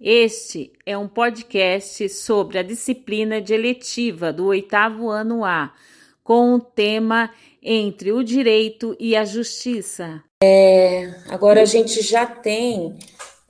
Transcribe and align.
Este 0.00 0.70
é 0.86 0.96
um 0.96 1.08
podcast 1.08 2.08
sobre 2.08 2.56
a 2.56 2.62
disciplina 2.62 3.40
de 3.40 3.52
eletiva 3.52 4.32
do 4.32 4.46
oitavo 4.46 5.08
ano 5.08 5.44
A, 5.44 5.74
com 6.22 6.54
o 6.54 6.60
tema 6.60 7.34
Entre 7.60 8.12
o 8.12 8.22
Direito 8.22 8.96
e 9.00 9.16
a 9.16 9.24
Justiça. 9.24 10.22
É, 10.40 11.12
agora 11.28 11.62
a 11.62 11.64
gente 11.64 12.00
já 12.00 12.24
tem 12.24 12.96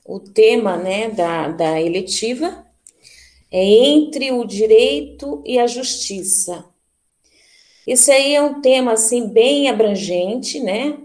o 0.06 0.18
tema 0.18 0.78
né, 0.78 1.10
da, 1.10 1.48
da 1.48 1.82
eletiva, 1.82 2.64
é 3.52 3.62
Entre 3.62 4.32
o 4.32 4.42
Direito 4.46 5.42
e 5.44 5.58
a 5.58 5.66
Justiça. 5.66 6.64
Esse 7.86 8.10
aí 8.10 8.34
é 8.34 8.40
um 8.40 8.62
tema 8.62 8.92
assim 8.92 9.28
bem 9.28 9.68
abrangente, 9.68 10.60
né? 10.60 10.96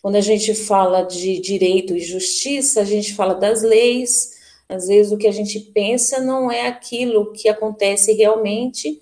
Quando 0.00 0.16
a 0.16 0.22
gente 0.22 0.54
fala 0.54 1.02
de 1.02 1.38
direito 1.38 1.94
e 1.94 2.00
justiça, 2.00 2.80
a 2.80 2.84
gente 2.84 3.12
fala 3.12 3.34
das 3.34 3.62
leis, 3.62 4.39
às 4.70 4.86
vezes 4.86 5.10
o 5.10 5.18
que 5.18 5.26
a 5.26 5.32
gente 5.32 5.58
pensa 5.58 6.20
não 6.20 6.50
é 6.50 6.66
aquilo 6.66 7.32
que 7.32 7.48
acontece 7.48 8.12
realmente 8.12 9.00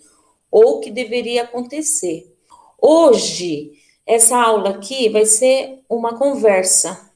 ou 0.51 0.81
que 0.81 0.91
deveria 0.91 1.43
acontecer. 1.43 2.35
Hoje, 2.81 3.73
essa 4.07 4.39
aula 4.39 4.71
aqui 4.71 5.11
vai 5.11 5.27
ser 5.27 5.81
uma 5.89 6.17
conversa. 6.17 7.11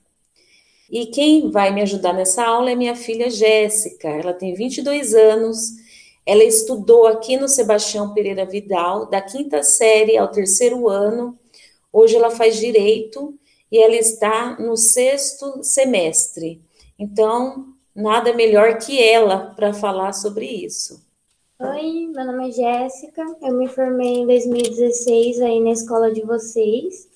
E 0.90 1.06
quem 1.06 1.50
vai 1.50 1.72
me 1.72 1.80
ajudar 1.80 2.12
nessa 2.12 2.44
aula 2.44 2.70
é 2.70 2.74
minha 2.74 2.94
filha 2.94 3.30
Jéssica. 3.30 4.08
Ela 4.08 4.34
tem 4.34 4.52
22 4.52 5.14
anos. 5.14 5.70
Ela 6.26 6.44
estudou 6.44 7.06
aqui 7.06 7.38
no 7.38 7.48
Sebastião 7.48 8.12
Pereira 8.12 8.44
Vidal, 8.44 9.06
da 9.08 9.22
quinta 9.22 9.62
série 9.62 10.18
ao 10.18 10.28
terceiro 10.30 10.88
ano. 10.88 11.38
Hoje 11.90 12.16
ela 12.16 12.30
faz 12.30 12.58
direito 12.60 13.34
e 13.70 13.78
ela 13.78 13.96
está 13.96 14.58
no 14.60 14.76
sexto 14.76 15.64
semestre. 15.64 16.60
Então, 16.98 17.71
nada 17.94 18.32
melhor 18.32 18.78
que 18.78 19.02
ela 19.02 19.52
para 19.54 19.72
falar 19.72 20.12
sobre 20.12 20.46
isso. 20.46 21.00
Oi, 21.58 22.10
meu 22.12 22.24
nome 22.24 22.48
é 22.48 22.52
Jéssica, 22.52 23.24
eu 23.40 23.52
me 23.52 23.68
formei 23.68 24.18
em 24.18 24.26
2016 24.26 25.40
aí 25.40 25.60
na 25.60 25.70
escola 25.70 26.10
de 26.10 26.22
vocês. 26.22 27.08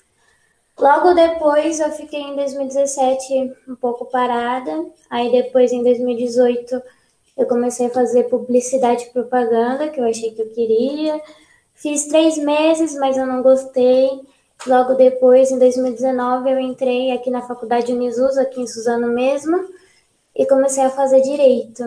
Logo 0.79 1.13
depois 1.13 1.79
eu 1.79 1.91
fiquei 1.91 2.21
em 2.21 2.35
2017 2.35 3.53
um 3.67 3.75
pouco 3.75 4.05
parada, 4.05 4.85
aí 5.09 5.31
depois 5.31 5.71
em 5.71 5.83
2018 5.83 6.81
eu 7.37 7.45
comecei 7.45 7.87
a 7.87 7.91
fazer 7.91 8.23
publicidade 8.23 9.05
e 9.05 9.09
propaganda, 9.09 9.89
que 9.89 9.99
eu 9.99 10.05
achei 10.05 10.31
que 10.31 10.41
eu 10.41 10.49
queria. 10.49 11.21
Fiz 11.73 12.07
três 12.07 12.37
meses, 12.37 12.95
mas 12.95 13.17
eu 13.17 13.25
não 13.25 13.43
gostei. 13.43 14.09
Logo 14.65 14.95
depois, 14.95 15.51
em 15.51 15.59
2019, 15.59 16.49
eu 16.49 16.59
entrei 16.59 17.11
aqui 17.11 17.29
na 17.29 17.43
faculdade 17.43 17.93
Unisus, 17.93 18.37
aqui 18.37 18.59
em 18.59 18.67
Suzano 18.67 19.07
mesmo, 19.07 19.69
e 20.37 20.45
comecei 20.45 20.83
a 20.83 20.89
fazer 20.89 21.21
direito. 21.21 21.83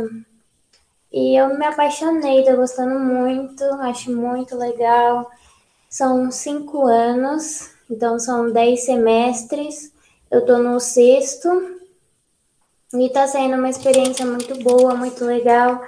E 1.13 1.41
eu 1.41 1.57
me 1.57 1.65
apaixonei, 1.65 2.45
tô 2.45 2.57
gostando 2.57 2.99
muito, 2.99 3.65
acho 3.65 4.11
muito 4.15 4.57
legal. 4.57 5.31
São 5.89 6.31
cinco 6.31 6.87
anos, 6.87 7.71
então 7.89 8.19
são 8.19 8.53
dez 8.53 8.85
semestres. 8.85 9.93
Eu 10.31 10.45
tô 10.45 10.59
no 10.59 10.81
sexto 10.81 11.49
e 12.95 13.09
tá 13.09 13.27
sendo 13.27 13.55
uma 13.55 13.71
experiência 13.71 14.27
muito 14.27 14.59
boa, 14.63 14.95
muito 14.95 15.25
legal. 15.25 15.81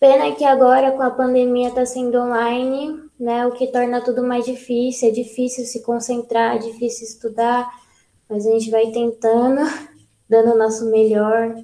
Pena 0.00 0.32
que 0.32 0.44
agora 0.44 0.92
com 0.92 1.02
a 1.02 1.10
pandemia 1.10 1.72
tá 1.72 1.84
sendo 1.84 2.18
online, 2.18 3.02
né? 3.18 3.46
O 3.46 3.52
que 3.52 3.66
torna 3.66 4.00
tudo 4.00 4.22
mais 4.22 4.44
difícil. 4.44 5.08
É 5.08 5.12
difícil 5.12 5.64
se 5.64 5.82
concentrar, 5.82 6.56
é 6.56 6.58
difícil 6.58 7.06
estudar, 7.06 7.68
mas 8.28 8.46
a 8.46 8.50
gente 8.50 8.70
vai 8.70 8.92
tentando 8.92 9.60
dando 10.28 10.52
o 10.52 10.58
nosso 10.58 10.90
melhor. 10.90 11.54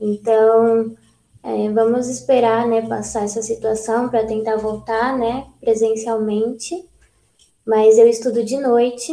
Então, 0.00 0.94
é, 1.42 1.68
vamos 1.70 2.08
esperar, 2.08 2.66
né, 2.66 2.86
passar 2.88 3.24
essa 3.24 3.42
situação 3.42 4.08
para 4.08 4.24
tentar 4.24 4.56
voltar, 4.56 5.18
né, 5.18 5.46
presencialmente. 5.60 6.88
Mas 7.66 7.98
eu 7.98 8.06
estudo 8.06 8.44
de 8.44 8.58
noite. 8.58 9.12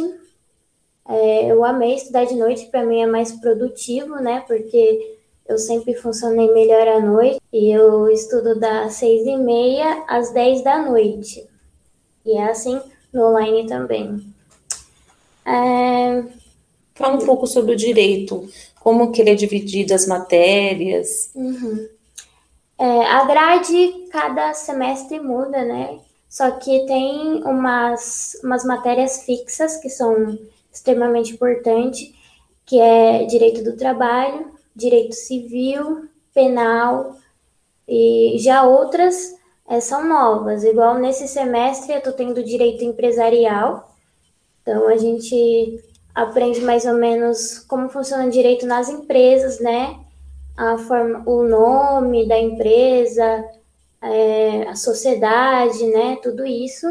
É, 1.08 1.50
eu 1.50 1.64
amei 1.64 1.96
estudar 1.96 2.24
de 2.24 2.34
noite, 2.34 2.66
para 2.66 2.84
mim 2.84 3.00
é 3.00 3.06
mais 3.06 3.32
produtivo, 3.32 4.16
né, 4.16 4.44
porque 4.46 5.18
eu 5.46 5.58
sempre 5.58 5.94
funcionei 5.94 6.50
melhor 6.52 6.86
à 6.88 7.00
noite. 7.00 7.40
E 7.52 7.70
eu 7.70 8.08
estudo 8.08 8.58
das 8.58 8.94
seis 8.94 9.26
e 9.26 9.36
meia 9.36 10.04
às 10.08 10.32
dez 10.32 10.62
da 10.62 10.78
noite. 10.78 11.46
E 12.24 12.36
é 12.36 12.44
assim 12.44 12.80
no 13.12 13.26
online 13.28 13.66
também. 13.66 14.32
É, 15.44 16.24
Fala 16.94 17.14
um 17.14 17.26
pouco 17.26 17.46
sobre 17.46 17.72
o 17.72 17.76
direito, 17.76 18.48
como 18.80 19.12
que 19.12 19.20
ele 19.20 19.30
é 19.30 19.34
dividido 19.34 19.94
as 19.94 20.06
matérias. 20.06 21.30
Uhum. 21.34 21.88
É, 22.78 23.04
a 23.06 23.24
grade 23.24 24.06
cada 24.10 24.52
semestre 24.54 25.20
muda, 25.20 25.64
né? 25.64 26.00
Só 26.28 26.50
que 26.50 26.86
tem 26.86 27.42
umas, 27.44 28.36
umas 28.42 28.64
matérias 28.64 29.24
fixas 29.24 29.76
que 29.76 29.88
são 29.88 30.38
extremamente 30.72 31.34
importantes, 31.34 32.12
que 32.64 32.80
é 32.80 33.24
direito 33.24 33.62
do 33.62 33.76
trabalho, 33.76 34.50
direito 34.74 35.14
civil, 35.14 36.08
penal, 36.32 37.16
e 37.86 38.36
já 38.38 38.64
outras 38.64 39.34
é, 39.68 39.80
são 39.80 40.08
novas. 40.08 40.64
Igual 40.64 40.98
nesse 40.98 41.28
semestre 41.28 41.92
eu 41.92 41.98
estou 41.98 42.12
tendo 42.12 42.42
direito 42.42 42.82
empresarial, 42.84 43.94
então 44.62 44.88
a 44.88 44.96
gente 44.96 45.80
aprende 46.14 46.60
mais 46.60 46.84
ou 46.84 46.94
menos 46.94 47.58
como 47.60 47.88
funciona 47.88 48.28
direito 48.30 48.66
nas 48.66 48.88
empresas, 48.88 49.60
né? 49.60 49.98
A 50.56 50.76
forma, 50.78 51.22
o 51.26 51.42
nome 51.42 52.28
da 52.28 52.38
empresa, 52.38 53.44
é, 54.02 54.68
a 54.68 54.74
sociedade, 54.74 55.84
né? 55.86 56.18
Tudo 56.22 56.44
isso. 56.44 56.86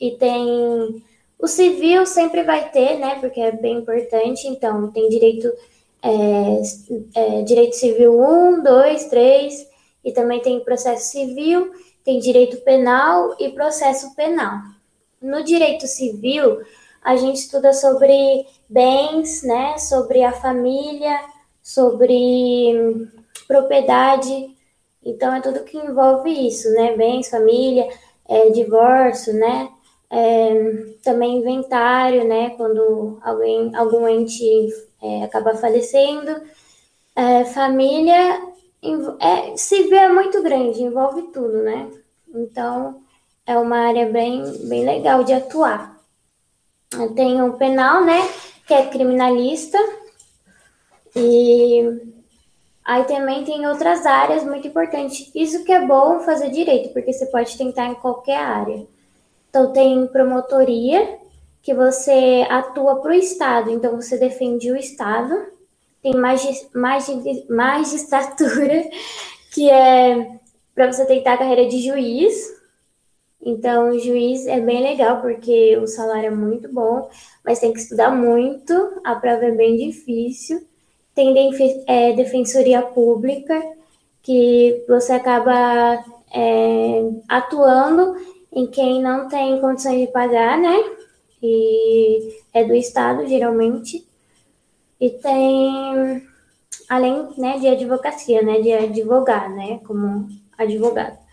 E 0.00 0.12
tem 0.12 1.02
o 1.38 1.46
civil 1.46 2.06
sempre 2.06 2.42
vai 2.42 2.70
ter, 2.70 2.98
né? 2.98 3.16
Porque 3.20 3.40
é 3.40 3.52
bem 3.52 3.78
importante. 3.78 4.48
Então 4.48 4.90
tem 4.90 5.08
direito 5.08 5.52
é, 6.02 6.62
é, 7.14 7.42
direito 7.42 7.74
civil 7.74 8.20
1, 8.20 8.62
2, 8.62 9.04
3, 9.06 9.68
e 10.04 10.12
também 10.12 10.40
tem 10.40 10.60
processo 10.60 11.10
civil, 11.10 11.72
tem 12.04 12.20
direito 12.20 12.58
penal 12.58 13.34
e 13.40 13.48
processo 13.48 14.14
penal. 14.14 14.60
No 15.20 15.42
direito 15.42 15.86
civil, 15.86 16.60
a 17.06 17.14
gente 17.14 17.36
estuda 17.36 17.72
sobre 17.72 18.44
bens, 18.68 19.44
né, 19.44 19.78
sobre 19.78 20.24
a 20.24 20.32
família, 20.32 21.16
sobre 21.62 23.08
propriedade. 23.46 24.56
Então 25.04 25.32
é 25.32 25.40
tudo 25.40 25.62
que 25.62 25.78
envolve 25.78 26.30
isso, 26.48 26.68
né? 26.72 26.96
Bens, 26.96 27.28
família, 27.28 27.88
é, 28.28 28.50
divórcio, 28.50 29.32
né? 29.34 29.68
É, 30.10 30.94
também 31.04 31.38
inventário, 31.38 32.26
né? 32.26 32.50
Quando 32.50 33.20
alguém, 33.22 33.74
algum 33.76 34.08
ente 34.08 34.44
é, 35.00 35.22
acaba 35.22 35.54
falecendo. 35.54 36.42
É, 37.14 37.44
família, 37.44 38.42
é, 39.20 39.56
civil 39.56 39.96
é 39.96 40.08
muito 40.08 40.42
grande, 40.42 40.82
envolve 40.82 41.22
tudo, 41.32 41.62
né? 41.62 41.88
Então 42.34 43.00
é 43.46 43.56
uma 43.56 43.78
área 43.78 44.06
bem, 44.10 44.42
bem 44.68 44.84
legal 44.84 45.22
de 45.22 45.32
atuar. 45.32 45.95
Tem 47.14 47.42
o 47.42 47.54
penal, 47.54 48.04
né? 48.04 48.20
Que 48.66 48.74
é 48.74 48.86
criminalista. 48.86 49.78
E 51.14 52.14
aí 52.84 53.04
também 53.04 53.44
tem 53.44 53.66
outras 53.66 54.04
áreas 54.06 54.44
muito 54.44 54.68
importantes. 54.68 55.30
Isso 55.34 55.64
que 55.64 55.72
é 55.72 55.86
bom 55.86 56.20
fazer 56.20 56.50
direito, 56.50 56.92
porque 56.92 57.12
você 57.12 57.26
pode 57.26 57.56
tentar 57.56 57.86
em 57.86 57.94
qualquer 57.94 58.38
área. 58.38 58.86
Então 59.48 59.72
tem 59.72 60.06
promotoria, 60.08 61.18
que 61.66 61.74
você 61.74 62.46
atua 62.48 63.00
para 63.00 63.10
o 63.10 63.14
Estado, 63.14 63.72
então 63.72 64.00
você 64.00 64.16
defende 64.16 64.70
o 64.70 64.76
Estado. 64.76 65.34
Tem 66.00 66.14
magis, 66.14 66.68
magis, 66.72 67.48
magistratura, 67.48 68.84
que 69.52 69.68
é 69.68 70.38
para 70.72 70.92
você 70.92 71.04
tentar 71.06 71.32
a 71.32 71.38
carreira 71.38 71.68
de 71.68 71.84
juiz. 71.84 72.55
Então, 73.46 73.90
o 73.90 73.98
juiz 74.00 74.44
é 74.48 74.58
bem 74.60 74.82
legal 74.82 75.20
porque 75.20 75.76
o 75.76 75.86
salário 75.86 76.26
é 76.26 76.30
muito 76.30 76.68
bom, 76.68 77.08
mas 77.44 77.60
tem 77.60 77.72
que 77.72 77.78
estudar 77.78 78.10
muito, 78.10 78.72
a 79.04 79.14
prova 79.14 79.44
é 79.44 79.52
bem 79.52 79.76
difícil. 79.76 80.66
Tem 81.14 81.32
é, 81.86 82.12
defensoria 82.14 82.82
pública, 82.82 83.62
que 84.20 84.84
você 84.88 85.12
acaba 85.12 86.04
é, 86.34 87.08
atuando 87.28 88.16
em 88.52 88.66
quem 88.66 89.00
não 89.00 89.28
tem 89.28 89.60
condições 89.60 90.00
de 90.00 90.08
pagar, 90.08 90.58
né? 90.58 90.74
E 91.40 92.40
é 92.52 92.64
do 92.64 92.74
Estado, 92.74 93.28
geralmente. 93.28 94.04
E 95.00 95.10
tem, 95.10 96.26
além 96.88 97.28
né, 97.38 97.60
de 97.60 97.68
advocacia, 97.68 98.42
né? 98.42 98.60
De 98.60 98.72
advogar, 98.72 99.48
né? 99.54 99.78
Como 99.86 100.26
advogado. 100.58 101.25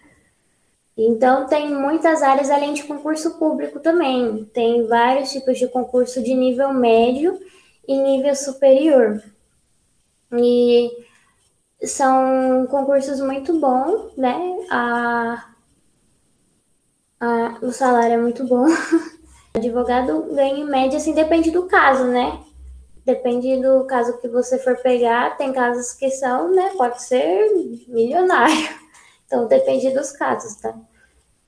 Então, 0.98 1.48
tem 1.48 1.74
muitas 1.74 2.22
áreas 2.22 2.52
além 2.52 2.74
de 2.74 2.84
concurso 2.84 3.38
público 3.40 3.80
também. 3.80 4.46
Tem 4.54 4.86
vários 4.86 5.32
tipos 5.32 5.58
de 5.58 5.68
concurso 5.68 6.22
de 6.22 6.36
nível 6.36 6.72
médio 6.72 7.40
e 7.88 7.98
nível 7.98 8.36
superior. 8.36 9.22
E 10.32 10.92
são 11.84 12.68
concursos 12.68 13.20
muito 13.20 13.60
bons, 13.60 14.16
né? 14.16 14.38
A, 14.70 15.54
a, 17.20 17.58
o 17.62 17.72
salário 17.72 18.14
é 18.14 18.22
muito 18.22 18.46
bom. 18.46 18.66
O 18.68 19.58
advogado 19.58 20.24
ganha 20.34 20.60
em 20.60 20.66
média, 20.66 20.98
assim, 20.98 21.14
depende 21.14 21.50
do 21.50 21.64
caso, 21.68 22.06
né? 22.06 22.40
Depende 23.04 23.62
do 23.62 23.84
caso 23.86 24.18
que 24.20 24.28
você 24.30 24.58
for 24.60 24.78
pegar, 24.78 25.38
tem 25.38 25.52
casos 25.52 25.94
que 25.94 26.10
são, 26.12 26.52
né? 26.52 26.72
Pode 26.78 27.02
ser 27.02 27.52
milionário. 27.88 28.83
Então 29.26 29.48
depende 29.48 29.92
dos 29.92 30.12
casos, 30.12 30.56
tá? 30.56 30.76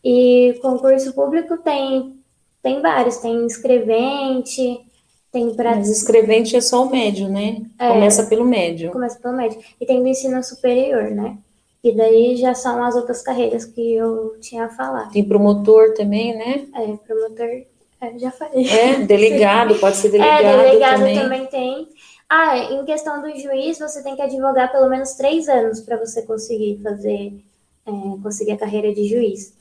E 0.04 0.58
concurso 0.62 1.14
público 1.14 1.58
tem, 1.58 2.20
tem 2.62 2.82
vários, 2.82 3.18
tem 3.18 3.46
escrevente, 3.46 4.86
tem 5.32 5.54
para. 5.54 5.76
Mas 5.76 5.90
escrevente 5.90 6.56
é 6.56 6.62
só 6.62 6.86
o 6.86 6.90
médio, 6.90 7.28
né? 7.28 7.62
É, 7.80 7.90
começa 7.90 8.24
pelo 8.26 8.46
médio. 8.46 8.92
Começa 8.92 9.20
pelo 9.20 9.36
médio. 9.36 9.60
E 9.82 9.86
tem 9.86 10.02
do 10.02 10.08
ensino 10.08 10.42
superior, 10.44 11.12
né? 11.12 11.38
E 11.84 11.92
daí 11.96 12.36
já 12.36 12.56
são 12.56 12.84
as 12.84 12.96
outras 12.96 13.22
carreiras 13.22 13.66
que 13.66 13.96
eu 13.96 14.38
tinha 14.40 14.70
falado. 14.70 15.12
Tem 15.12 15.24
promotor 15.24 15.94
também, 15.94 16.36
né? 16.36 16.66
É, 16.74 16.98
promotor, 17.06 17.66
é, 18.02 18.18
já 18.18 18.32
falei. 18.32 18.68
É, 18.68 18.96
delegado, 19.00 19.76
pode 19.76 19.98
ser 19.98 20.10
delegado. 20.12 20.46
É, 20.46 20.64
delegado 20.64 21.00
também. 21.00 21.20
também 21.20 21.46
tem. 21.48 21.88
Ah, 22.30 22.58
em 22.58 22.84
questão 22.86 23.22
do 23.22 23.30
juiz, 23.38 23.78
você 23.78 24.02
tem 24.02 24.16
que 24.16 24.22
advogar 24.22 24.72
pelo 24.72 24.90
menos 24.90 25.14
três 25.14 25.48
anos 25.48 25.80
para 25.82 25.98
você 25.98 26.24
conseguir 26.24 26.80
fazer, 26.82 27.34
é, 27.86 27.92
conseguir 28.22 28.54
a 28.54 28.58
carreira 28.58 28.94
de 28.94 29.08
juiz. 29.08 29.54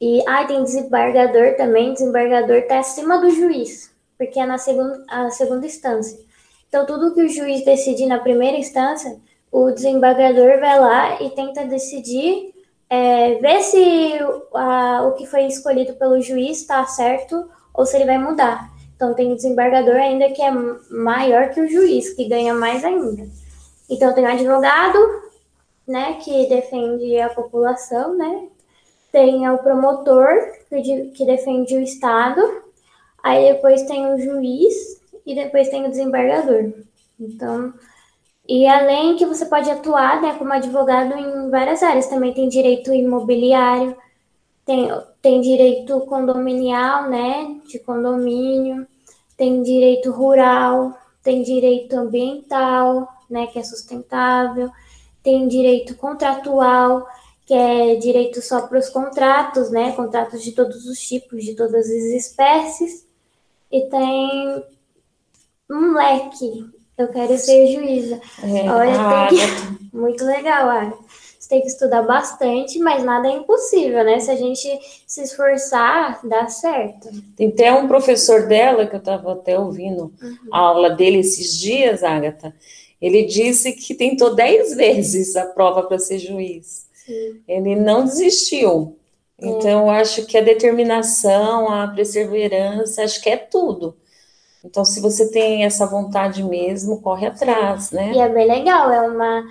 E 0.00 0.22
ah, 0.28 0.44
tem 0.44 0.62
desembargador 0.62 1.56
também, 1.56 1.92
desembargador 1.92 2.56
está 2.58 2.78
acima 2.78 3.18
do 3.18 3.30
juiz, 3.30 3.92
porque 4.16 4.38
é 4.38 4.46
na 4.46 4.56
segunda, 4.56 5.04
a 5.08 5.30
segunda 5.30 5.66
instância. 5.66 6.18
Então, 6.68 6.86
tudo 6.86 7.14
que 7.14 7.22
o 7.22 7.28
juiz 7.28 7.64
decidir 7.64 8.06
na 8.06 8.18
primeira 8.18 8.56
instância, 8.56 9.18
o 9.50 9.70
desembargador 9.70 10.60
vai 10.60 10.78
lá 10.78 11.22
e 11.22 11.30
tenta 11.30 11.64
decidir, 11.64 12.54
é, 12.88 13.34
ver 13.36 13.62
se 13.62 14.18
a, 14.54 15.02
o 15.06 15.12
que 15.12 15.26
foi 15.26 15.46
escolhido 15.46 15.94
pelo 15.94 16.20
juiz 16.20 16.60
está 16.60 16.84
certo 16.86 17.48
ou 17.74 17.84
se 17.84 17.96
ele 17.96 18.04
vai 18.04 18.18
mudar. 18.18 18.70
Então, 18.94 19.14
tem 19.14 19.34
desembargador 19.34 19.96
ainda 19.96 20.30
que 20.30 20.42
é 20.42 20.50
maior 20.90 21.50
que 21.50 21.60
o 21.60 21.68
juiz, 21.68 22.14
que 22.14 22.28
ganha 22.28 22.52
mais 22.52 22.84
ainda. 22.84 23.26
Então, 23.88 24.14
tem 24.14 24.24
o 24.24 24.28
advogado, 24.28 24.98
né, 25.88 26.18
que 26.22 26.46
defende 26.46 27.18
a 27.18 27.30
população, 27.30 28.16
né, 28.16 28.48
tem 29.10 29.48
o 29.48 29.58
promotor, 29.58 30.28
que 31.14 31.24
defende 31.24 31.74
o 31.76 31.80
Estado, 31.80 32.40
aí 33.22 33.54
depois 33.54 33.82
tem 33.84 34.06
o 34.06 34.20
juiz 34.20 35.00
e 35.24 35.34
depois 35.34 35.68
tem 35.70 35.86
o 35.86 35.90
desembargador. 35.90 36.72
Então, 37.18 37.72
e 38.46 38.66
além 38.66 39.16
que 39.16 39.26
você 39.26 39.44
pode 39.46 39.70
atuar 39.70 40.20
né, 40.22 40.34
como 40.38 40.52
advogado 40.52 41.14
em 41.14 41.50
várias 41.50 41.82
áreas, 41.82 42.06
também 42.06 42.32
tem 42.32 42.48
direito 42.48 42.92
imobiliário, 42.92 43.96
tem, 44.64 44.88
tem 45.22 45.40
direito 45.40 46.00
condominial, 46.02 47.08
né, 47.08 47.58
de 47.66 47.78
condomínio, 47.78 48.86
tem 49.36 49.62
direito 49.62 50.10
rural, 50.10 50.94
tem 51.22 51.42
direito 51.42 51.94
ambiental, 51.94 53.08
né, 53.28 53.46
que 53.46 53.58
é 53.58 53.62
sustentável, 53.62 54.70
tem 55.28 55.46
direito 55.46 55.94
contratual, 55.94 57.06
que 57.44 57.52
é 57.52 57.96
direito 57.96 58.40
só 58.40 58.62
para 58.62 58.78
os 58.78 58.88
contratos, 58.88 59.70
né? 59.70 59.92
Contratos 59.92 60.42
de 60.42 60.52
todos 60.52 60.86
os 60.86 60.98
tipos, 60.98 61.44
de 61.44 61.54
todas 61.54 61.84
as 61.86 62.04
espécies. 62.14 63.06
E 63.70 63.82
tem 63.90 64.64
um 65.70 65.92
leque. 65.92 66.64
Eu 66.96 67.08
quero 67.08 67.36
ser 67.36 67.66
juíza. 67.66 68.18
É, 68.42 68.70
Olha, 68.70 69.28
tem 69.28 69.38
que... 69.38 69.88
muito 69.94 70.24
legal, 70.24 70.70
Ara. 70.70 70.94
Você 71.38 71.48
tem 71.50 71.60
que 71.60 71.68
estudar 71.68 72.02
bastante, 72.02 72.78
mas 72.78 73.04
nada 73.04 73.28
é 73.28 73.32
impossível, 73.32 74.02
né? 74.04 74.18
Se 74.20 74.30
a 74.30 74.36
gente 74.36 74.66
se 75.06 75.22
esforçar, 75.22 76.20
dá 76.24 76.48
certo. 76.48 77.08
Tem 77.36 77.48
até 77.48 77.70
um 77.72 77.86
professor 77.86 78.46
dela, 78.46 78.86
que 78.86 78.94
eu 78.94 78.98
estava 78.98 79.32
até 79.32 79.58
ouvindo 79.58 80.12
uhum. 80.22 80.36
a 80.50 80.58
aula 80.58 80.90
dele 80.90 81.18
esses 81.18 81.58
dias, 81.58 82.02
Agatha. 82.02 82.54
Ele 83.00 83.24
disse 83.24 83.72
que 83.72 83.94
tentou 83.94 84.34
dez 84.34 84.74
vezes 84.74 85.36
a 85.36 85.46
prova 85.46 85.82
para 85.84 85.98
ser 85.98 86.18
juiz. 86.18 86.86
Ele 87.46 87.74
não 87.76 88.04
desistiu. 88.04 88.98
É. 89.40 89.46
Então, 89.46 89.82
eu 89.82 89.90
acho 89.90 90.26
que 90.26 90.36
a 90.36 90.42
determinação, 90.42 91.70
a 91.70 91.88
perseverança, 91.88 93.02
acho 93.02 93.22
que 93.22 93.30
é 93.30 93.36
tudo. 93.36 93.96
Então, 94.64 94.84
se 94.84 95.00
você 95.00 95.30
tem 95.30 95.64
essa 95.64 95.86
vontade 95.86 96.42
mesmo, 96.42 97.00
corre 97.00 97.26
atrás, 97.26 97.92
né? 97.92 98.12
E 98.12 98.18
é 98.18 98.28
bem 98.28 98.46
legal, 98.46 98.90
é 98.90 99.00
uma 99.02 99.44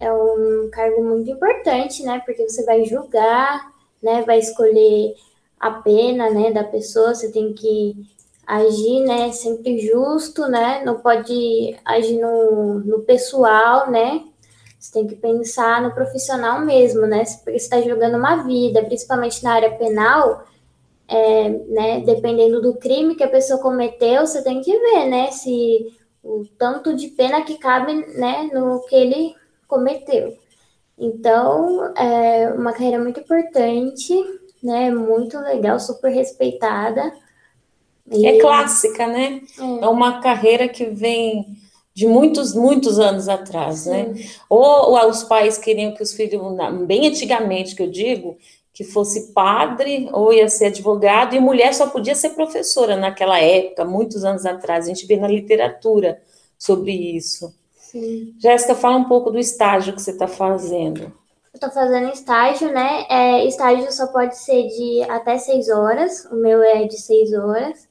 é 0.00 0.12
um 0.12 0.68
cargo 0.70 1.02
muito 1.02 1.30
importante, 1.30 2.02
né? 2.02 2.22
Porque 2.24 2.48
você 2.48 2.64
vai 2.64 2.84
julgar, 2.84 3.72
né? 4.02 4.22
Vai 4.22 4.38
escolher 4.38 5.14
a 5.58 5.70
pena, 5.70 6.28
né, 6.30 6.52
da 6.52 6.62
pessoa, 6.62 7.14
você 7.14 7.32
tem 7.32 7.54
que 7.54 7.94
agir, 8.46 9.00
né, 9.04 9.32
sempre 9.32 9.78
justo, 9.78 10.46
né? 10.48 10.82
Não 10.84 11.00
pode 11.00 11.76
agir 11.84 12.18
no, 12.20 12.80
no 12.80 13.00
pessoal, 13.00 13.90
né? 13.90 14.24
Você 14.78 14.92
tem 14.92 15.06
que 15.06 15.16
pensar 15.16 15.80
no 15.80 15.94
profissional 15.94 16.60
mesmo, 16.60 17.06
né? 17.06 17.24
Porque 17.42 17.58
você 17.58 17.64
está 17.64 17.80
jogando 17.80 18.16
uma 18.18 18.42
vida, 18.42 18.84
principalmente 18.84 19.42
na 19.42 19.54
área 19.54 19.70
penal, 19.76 20.44
é, 21.08 21.48
né? 21.48 22.00
Dependendo 22.00 22.60
do 22.60 22.74
crime 22.74 23.14
que 23.14 23.24
a 23.24 23.28
pessoa 23.28 23.60
cometeu, 23.60 24.26
você 24.26 24.42
tem 24.42 24.60
que 24.60 24.78
ver, 24.78 25.06
né? 25.06 25.30
Se 25.30 25.90
o 26.22 26.44
tanto 26.58 26.94
de 26.94 27.08
pena 27.08 27.42
que 27.42 27.56
cabe, 27.56 27.94
né? 28.18 28.50
No 28.52 28.80
que 28.86 28.94
ele 28.94 29.34
cometeu. 29.66 30.36
Então, 30.98 31.92
é 31.96 32.52
uma 32.52 32.72
carreira 32.72 32.98
muito 32.98 33.20
importante, 33.20 34.14
né? 34.62 34.90
Muito 34.90 35.38
legal, 35.38 35.80
super 35.80 36.10
respeitada. 36.10 37.12
E... 38.10 38.26
É 38.26 38.38
clássica, 38.38 39.06
né? 39.06 39.40
É. 39.58 39.84
é 39.84 39.88
uma 39.88 40.20
carreira 40.20 40.68
que 40.68 40.86
vem 40.86 41.56
de 41.94 42.08
muitos, 42.08 42.54
muitos 42.54 42.98
anos 42.98 43.28
atrás, 43.28 43.86
né? 43.86 44.12
Sim. 44.14 44.22
né? 44.22 44.30
Ou, 44.48 44.92
ou, 44.92 45.08
os 45.08 45.22
pais 45.22 45.56
queriam 45.56 45.94
que 45.94 46.02
os 46.02 46.12
filhos, 46.12 46.42
bem 46.86 47.06
antigamente 47.06 47.74
que 47.74 47.82
eu 47.82 47.90
digo, 47.90 48.36
que 48.72 48.82
fosse 48.82 49.32
padre 49.32 50.08
ou 50.12 50.32
ia 50.32 50.48
ser 50.48 50.66
advogado, 50.66 51.36
e 51.36 51.40
mulher 51.40 51.72
só 51.72 51.86
podia 51.86 52.16
ser 52.16 52.30
professora 52.30 52.96
naquela 52.96 53.38
época, 53.38 53.84
muitos 53.84 54.24
anos 54.24 54.44
atrás. 54.44 54.84
A 54.84 54.88
gente 54.88 55.06
vê 55.06 55.16
na 55.16 55.28
literatura 55.28 56.20
sobre 56.58 56.92
isso. 56.92 57.54
Sim. 57.76 58.34
Jéssica, 58.40 58.74
fala 58.74 58.96
um 58.96 59.04
pouco 59.04 59.30
do 59.30 59.38
estágio 59.38 59.94
que 59.94 60.02
você 60.02 60.10
está 60.10 60.26
fazendo. 60.26 61.02
Eu 61.02 61.58
estou 61.58 61.70
fazendo 61.70 62.12
estágio, 62.12 62.72
né? 62.72 63.06
É, 63.08 63.46
estágio 63.46 63.92
só 63.92 64.08
pode 64.08 64.36
ser 64.36 64.66
de 64.66 65.04
até 65.08 65.38
seis 65.38 65.68
horas, 65.68 66.24
o 66.24 66.34
meu 66.34 66.60
é 66.60 66.82
de 66.88 67.00
seis 67.00 67.32
horas, 67.32 67.86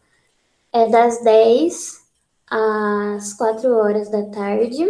é 0.73 0.87
das 0.89 1.23
dez 1.23 2.01
às 2.49 3.33
quatro 3.33 3.73
horas 3.77 4.09
da 4.09 4.23
tarde. 4.23 4.83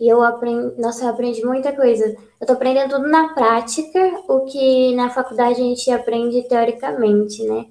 E 0.00 0.08
eu 0.08 0.22
aprendi, 0.22 0.80
nossa, 0.80 1.04
eu 1.04 1.08
aprendi 1.08 1.44
muita 1.44 1.72
coisa. 1.72 2.16
Eu 2.40 2.46
tô 2.46 2.52
aprendendo 2.52 2.90
tudo 2.90 3.08
na 3.08 3.32
prática, 3.32 3.98
o 4.28 4.40
que 4.44 4.94
na 4.94 5.10
faculdade 5.10 5.60
a 5.60 5.64
gente 5.64 5.90
aprende 5.90 6.42
teoricamente, 6.42 7.42
né? 7.44 7.66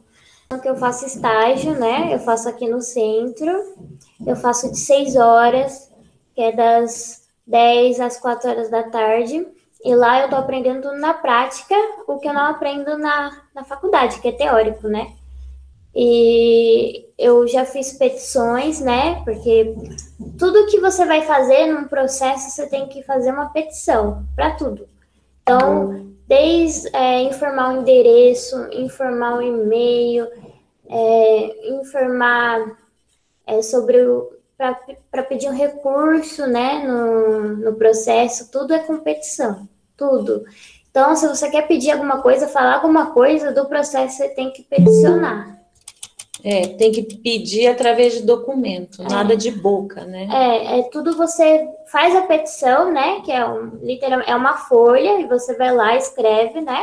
Então, 0.45 0.59
que 0.59 0.69
eu 0.69 0.75
faço 0.75 1.05
estágio, 1.05 1.77
né? 1.77 2.13
Eu 2.13 2.19
faço 2.19 2.47
aqui 2.47 2.69
no 2.69 2.81
centro. 2.81 3.51
Eu 4.25 4.35
faço 4.35 4.71
de 4.71 4.77
seis 4.77 5.15
horas, 5.15 5.91
que 6.33 6.41
é 6.41 6.51
das 6.53 7.27
10 7.45 7.99
às 7.99 8.17
4 8.17 8.49
horas 8.49 8.69
da 8.69 8.83
tarde. 8.83 9.45
E 9.83 9.95
lá 9.95 10.21
eu 10.21 10.29
tô 10.29 10.35
aprendendo 10.35 10.81
tudo 10.81 10.97
na 10.99 11.13
prática, 11.13 11.75
o 12.07 12.17
que 12.17 12.27
eu 12.27 12.33
não 12.33 12.45
aprendo 12.45 12.97
na, 12.97 13.41
na 13.53 13.63
faculdade, 13.63 14.19
que 14.19 14.27
é 14.29 14.31
teórico, 14.31 14.87
né? 14.87 15.13
E 15.99 17.09
eu 17.17 17.47
já 17.47 17.65
fiz 17.65 17.93
petições, 17.93 18.79
né? 18.79 19.19
Porque 19.23 19.73
tudo 20.37 20.67
que 20.67 20.79
você 20.79 21.03
vai 21.05 21.23
fazer 21.23 21.73
num 21.73 21.87
processo, 21.87 22.51
você 22.51 22.67
tem 22.67 22.87
que 22.87 23.01
fazer 23.01 23.31
uma 23.31 23.51
petição 23.51 24.23
para 24.35 24.51
tudo. 24.51 24.87
Então, 25.41 26.11
desde 26.27 26.95
é, 26.95 27.23
informar 27.23 27.73
o 27.73 27.81
endereço, 27.81 28.55
informar 28.73 29.37
o 29.37 29.41
e-mail, 29.41 30.27
é, 30.87 31.69
informar 31.71 32.77
é, 33.47 33.63
sobre 33.63 34.05
o. 34.05 34.33
para 35.09 35.23
pedir 35.23 35.49
um 35.49 35.55
recurso, 35.55 36.45
né? 36.45 36.85
No, 36.87 37.55
no 37.55 37.73
processo, 37.73 38.51
tudo 38.51 38.71
é 38.71 38.79
competição, 38.79 39.67
tudo. 39.97 40.45
Então, 40.91 41.15
se 41.15 41.27
você 41.27 41.49
quer 41.49 41.67
pedir 41.67 41.89
alguma 41.89 42.21
coisa, 42.21 42.47
falar 42.47 42.75
alguma 42.75 43.07
coisa 43.07 43.51
do 43.51 43.65
processo, 43.65 44.17
você 44.17 44.29
tem 44.29 44.51
que 44.51 44.61
peticionar. 44.61 45.57
É, 46.43 46.67
tem 46.67 46.91
que 46.91 47.01
pedir 47.01 47.67
através 47.67 48.13
de 48.13 48.21
documento, 48.21 49.01
é. 49.01 49.09
nada 49.09 49.35
de 49.35 49.49
boca, 49.49 50.05
né? 50.05 50.27
É, 50.31 50.79
é 50.79 50.83
tudo 50.83 51.17
você 51.17 51.67
faz 51.91 52.15
a 52.15 52.21
petição, 52.21 52.91
né? 52.91 53.21
Que 53.25 53.31
é 53.31 53.43
um, 53.45 53.79
literalmente 53.81 54.29
é 54.29 54.35
uma 54.35 54.55
folha, 54.55 55.19
e 55.19 55.27
você 55.27 55.55
vai 55.55 55.73
lá, 55.73 55.95
escreve, 55.95 56.61
né? 56.61 56.81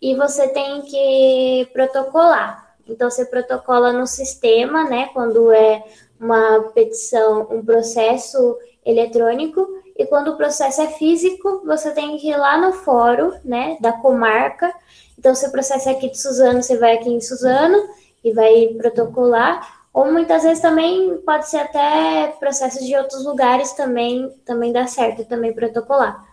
E 0.00 0.14
você 0.14 0.48
tem 0.48 0.82
que 0.82 1.68
protocolar. 1.72 2.74
Então 2.88 3.10
você 3.10 3.24
protocola 3.24 3.92
no 3.92 4.06
sistema, 4.06 4.84
né? 4.84 5.10
Quando 5.12 5.50
é 5.52 5.84
uma 6.18 6.70
petição, 6.74 7.48
um 7.50 7.64
processo 7.64 8.56
eletrônico, 8.84 9.66
E 10.00 10.06
quando 10.06 10.28
o 10.28 10.36
processo 10.36 10.80
é 10.80 10.86
físico, 10.86 11.60
você 11.62 11.90
tem 11.90 12.16
que 12.16 12.30
ir 12.30 12.36
lá 12.36 12.56
no 12.56 12.72
fórum, 12.72 13.32
né, 13.44 13.76
da 13.80 13.92
comarca. 13.92 14.72
Então, 15.18 15.34
se 15.34 15.46
o 15.46 15.50
processo 15.52 15.90
é 15.90 15.92
aqui 15.92 16.08
de 16.08 16.18
Suzano, 16.18 16.62
você 16.62 16.78
vai 16.78 16.94
aqui 16.94 17.10
em 17.10 17.20
Suzano 17.20 17.76
e 18.22 18.32
vai 18.32 18.68
protocolar. 18.78 19.80
Ou 19.92 20.12
muitas 20.12 20.44
vezes 20.44 20.60
também 20.60 21.16
pode 21.18 21.48
ser 21.48 21.58
até 21.58 22.28
processos 22.38 22.86
de 22.86 22.96
outros 22.96 23.24
lugares 23.24 23.72
também, 23.72 24.30
também 24.44 24.72
dá 24.72 24.86
certo, 24.86 25.24
também 25.24 25.52
protocolar. 25.52 26.24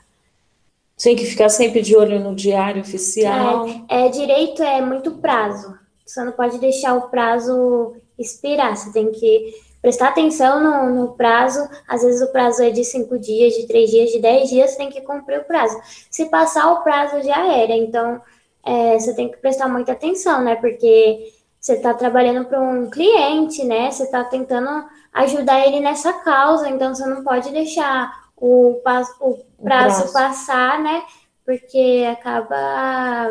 Tem 1.01 1.15
que 1.15 1.25
ficar 1.25 1.49
sempre 1.49 1.81
de 1.81 1.95
olho 1.95 2.19
no 2.19 2.35
diário 2.35 2.81
oficial. 2.81 3.67
É, 3.87 4.05
é, 4.05 4.09
direito 4.09 4.63
é 4.63 4.81
muito 4.81 5.11
prazo. 5.11 5.77
Você 6.05 6.23
não 6.23 6.31
pode 6.31 6.57
deixar 6.57 6.95
o 6.95 7.09
prazo 7.09 7.95
expirar. 8.17 8.75
Você 8.75 8.91
tem 8.91 9.11
que 9.11 9.53
prestar 9.81 10.09
atenção 10.09 10.61
no, 10.61 10.95
no, 10.95 11.13
prazo. 11.13 11.67
Às 11.87 12.01
vezes 12.01 12.21
o 12.21 12.31
prazo 12.31 12.63
é 12.63 12.71
de 12.71 12.83
cinco 12.83 13.17
dias, 13.19 13.53
de 13.53 13.67
três 13.67 13.91
dias, 13.91 14.11
de 14.11 14.19
dez 14.19 14.49
dias, 14.49 14.71
você 14.71 14.77
tem 14.77 14.89
que 14.89 15.01
cumprir 15.01 15.39
o 15.39 15.45
prazo. 15.45 15.79
Se 16.09 16.25
passar 16.25 16.71
o 16.71 16.81
prazo, 16.81 17.21
já 17.21 17.45
era. 17.53 17.73
Então, 17.73 18.19
é, 18.65 18.99
você 18.99 19.13
tem 19.15 19.29
que 19.29 19.37
prestar 19.37 19.67
muita 19.69 19.91
atenção, 19.91 20.43
né? 20.43 20.55
Porque 20.55 21.31
você 21.67 21.73
está 21.73 21.93
trabalhando 21.93 22.45
para 22.45 22.61
um 22.61 22.89
cliente, 22.89 23.61
né? 23.65 23.91
Você 23.91 24.03
está 24.03 24.23
tentando 24.23 24.87
ajudar 25.11 25.67
ele 25.67 25.81
nessa 25.81 26.13
causa, 26.13 26.69
então 26.69 26.95
você 26.95 27.05
não 27.05 27.25
pode 27.25 27.51
deixar 27.51 28.09
o, 28.37 28.79
prazo, 28.81 29.13
o 29.19 29.43
prazo. 29.61 30.13
passar, 30.13 30.81
né? 30.81 31.03
Porque 31.43 32.07
acaba. 32.09 33.29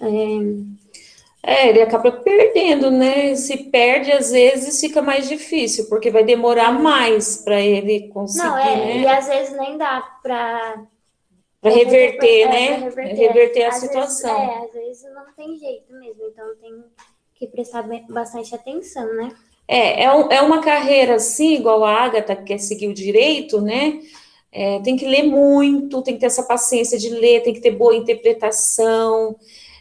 É... 0.00 0.06
é, 1.42 1.68
ele 1.68 1.82
acaba 1.82 2.10
perdendo, 2.12 2.90
né? 2.90 3.34
Se 3.34 3.64
perde, 3.64 4.10
às 4.10 4.30
vezes 4.30 4.80
fica 4.80 5.02
mais 5.02 5.28
difícil, 5.28 5.86
porque 5.90 6.10
vai 6.10 6.24
demorar 6.24 6.72
mais 6.72 7.36
para 7.44 7.60
ele 7.60 8.08
conseguir. 8.08 8.46
Não, 8.46 8.56
é, 8.56 8.76
né? 8.76 8.98
e 9.00 9.06
às 9.06 9.26
vezes 9.26 9.54
nem 9.54 9.76
dá 9.76 10.00
para. 10.22 10.82
Para 11.60 11.72
reverter, 11.72 12.42
é, 12.42 12.48
né? 12.48 12.76
reverter, 12.76 13.16
reverter 13.16 13.64
a 13.64 13.68
às 13.68 13.74
situação. 13.74 14.38
Vezes, 14.38 14.54
é, 14.54 14.64
às 14.64 14.72
vezes 14.72 15.14
não 15.14 15.32
tem 15.36 15.58
jeito 15.58 15.92
mesmo, 15.92 16.22
então 16.28 16.54
tem 16.56 16.84
que 17.38 17.46
prestar 17.46 17.84
bastante 18.08 18.54
atenção, 18.54 19.06
né? 19.14 19.32
É, 19.66 20.04
é, 20.04 20.14
um, 20.14 20.32
é 20.32 20.40
uma 20.40 20.62
carreira 20.62 21.16
assim, 21.16 21.54
igual 21.54 21.84
a 21.84 21.92
Agatha, 21.92 22.34
que 22.34 22.44
quer 22.44 22.58
seguir 22.58 22.88
o 22.88 22.94
direito, 22.94 23.60
né? 23.60 24.00
É, 24.50 24.80
tem 24.80 24.96
que 24.96 25.06
ler 25.06 25.24
muito, 25.24 26.02
tem 26.02 26.14
que 26.14 26.20
ter 26.20 26.26
essa 26.26 26.42
paciência 26.42 26.98
de 26.98 27.10
ler, 27.10 27.42
tem 27.42 27.52
que 27.52 27.60
ter 27.60 27.72
boa 27.72 27.94
interpretação, 27.94 29.36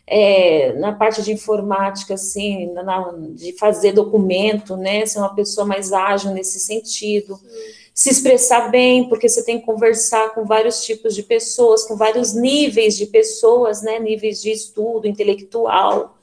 é, 0.06 0.74
na 0.74 0.94
parte 0.94 1.22
de 1.22 1.34
informática, 1.34 2.14
assim, 2.14 2.72
na, 2.74 3.14
de 3.30 3.52
fazer 3.54 3.92
documento, 3.92 4.78
né? 4.78 5.06
Ser 5.06 5.20
uma 5.20 5.34
pessoa 5.36 5.66
mais 5.66 5.92
ágil 5.92 6.32
nesse 6.32 6.60
sentido. 6.60 7.36
Sim. 7.36 7.78
Se 7.94 8.10
expressar 8.10 8.70
bem, 8.70 9.10
porque 9.10 9.28
você 9.28 9.44
tem 9.44 9.60
que 9.60 9.66
conversar 9.66 10.34
com 10.34 10.46
vários 10.46 10.86
tipos 10.86 11.16
de 11.16 11.24
pessoas, 11.24 11.84
com 11.86 11.96
vários 11.96 12.34
níveis 12.34 12.96
de 12.96 13.08
pessoas, 13.08 13.82
né? 13.82 14.00
Níveis 14.00 14.42
de 14.42 14.52
estudo 14.52 15.08
intelectual. 15.08 16.18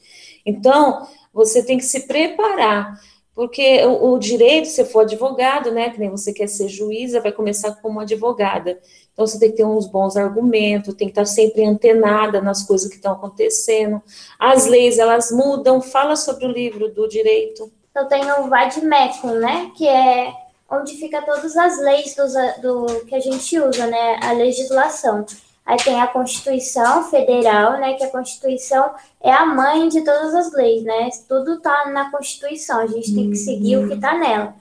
Então, 0.47 1.07
você 1.35 1.63
tem 1.63 1.77
que 1.77 1.85
se 1.85 2.07
preparar. 2.07 2.99
Porque 3.35 3.85
o, 3.85 4.13
o, 4.13 4.19
direito, 4.19 4.69
se 4.69 4.85
for 4.85 5.01
advogado, 5.01 5.73
né, 5.73 5.91
que 5.91 5.99
nem 5.99 6.09
você 6.09 6.33
quer 6.33 6.47
ser 6.47 6.69
juíza, 6.69 7.21
vai 7.21 7.33
começar 7.33 7.73
como 7.83 7.99
advogada. 7.99 8.79
Então, 9.13 9.27
você 9.27 9.41
tem 9.41 9.51
que 9.51 9.57
ter 9.57 9.65
uns 9.65 9.89
bons 9.89 10.17
argumentos, 10.17 10.95
tem 10.95 11.09
que 11.09 11.13
estar 11.13 11.25
sempre 11.25 11.65
antenada 11.65 12.41
nas 12.41 12.63
coisas 12.63 12.89
que 12.89 12.95
estão 12.95 13.13
acontecendo. 13.13 14.01
As 14.39 14.67
leis, 14.67 14.99
elas 14.99 15.33
mudam. 15.33 15.83
Fala 15.83 16.15
sobre 16.15 16.47
o 16.47 16.53
livro 16.53 16.89
do 16.95 17.09
direito. 17.09 17.73
Eu 17.95 18.07
tenho 18.07 18.41
o 18.41 18.49
Vadmecum, 18.49 19.35
né, 19.35 19.73
que 19.77 19.87
é 19.89 20.33
onde 20.71 20.95
fica 20.95 21.23
todas 21.23 21.57
as 21.57 21.79
leis 21.81 22.15
do, 22.15 22.87
do 22.87 23.05
que 23.07 23.15
a 23.15 23.21
gente 23.21 23.59
usa, 23.59 23.87
né, 23.87 24.19
a 24.23 24.33
legislação. 24.33 25.27
Aí 25.65 25.79
tem 25.79 26.01
a 26.01 26.07
Constituição 26.07 27.05
Federal, 27.05 27.73
né? 27.81 27.95
Que 27.95 28.05
a 28.05 28.11
Constituição 28.11 28.95
é 29.21 29.33
a 29.33 29.47
mãe 29.47 29.89
de 29.89 30.03
todas 30.05 30.35
as 30.35 30.53
leis, 30.53 30.85
né? 30.85 31.09
Tudo 31.27 31.61
tá 31.61 31.91
na 31.91 32.11
Constituição, 32.11 32.81
a 32.81 32.87
gente 32.87 33.15
tem 33.15 33.31
que 33.31 33.37
seguir 33.37 33.79
o 33.79 33.89
que 33.89 33.99
tá 33.99 34.15
nela. 34.15 34.55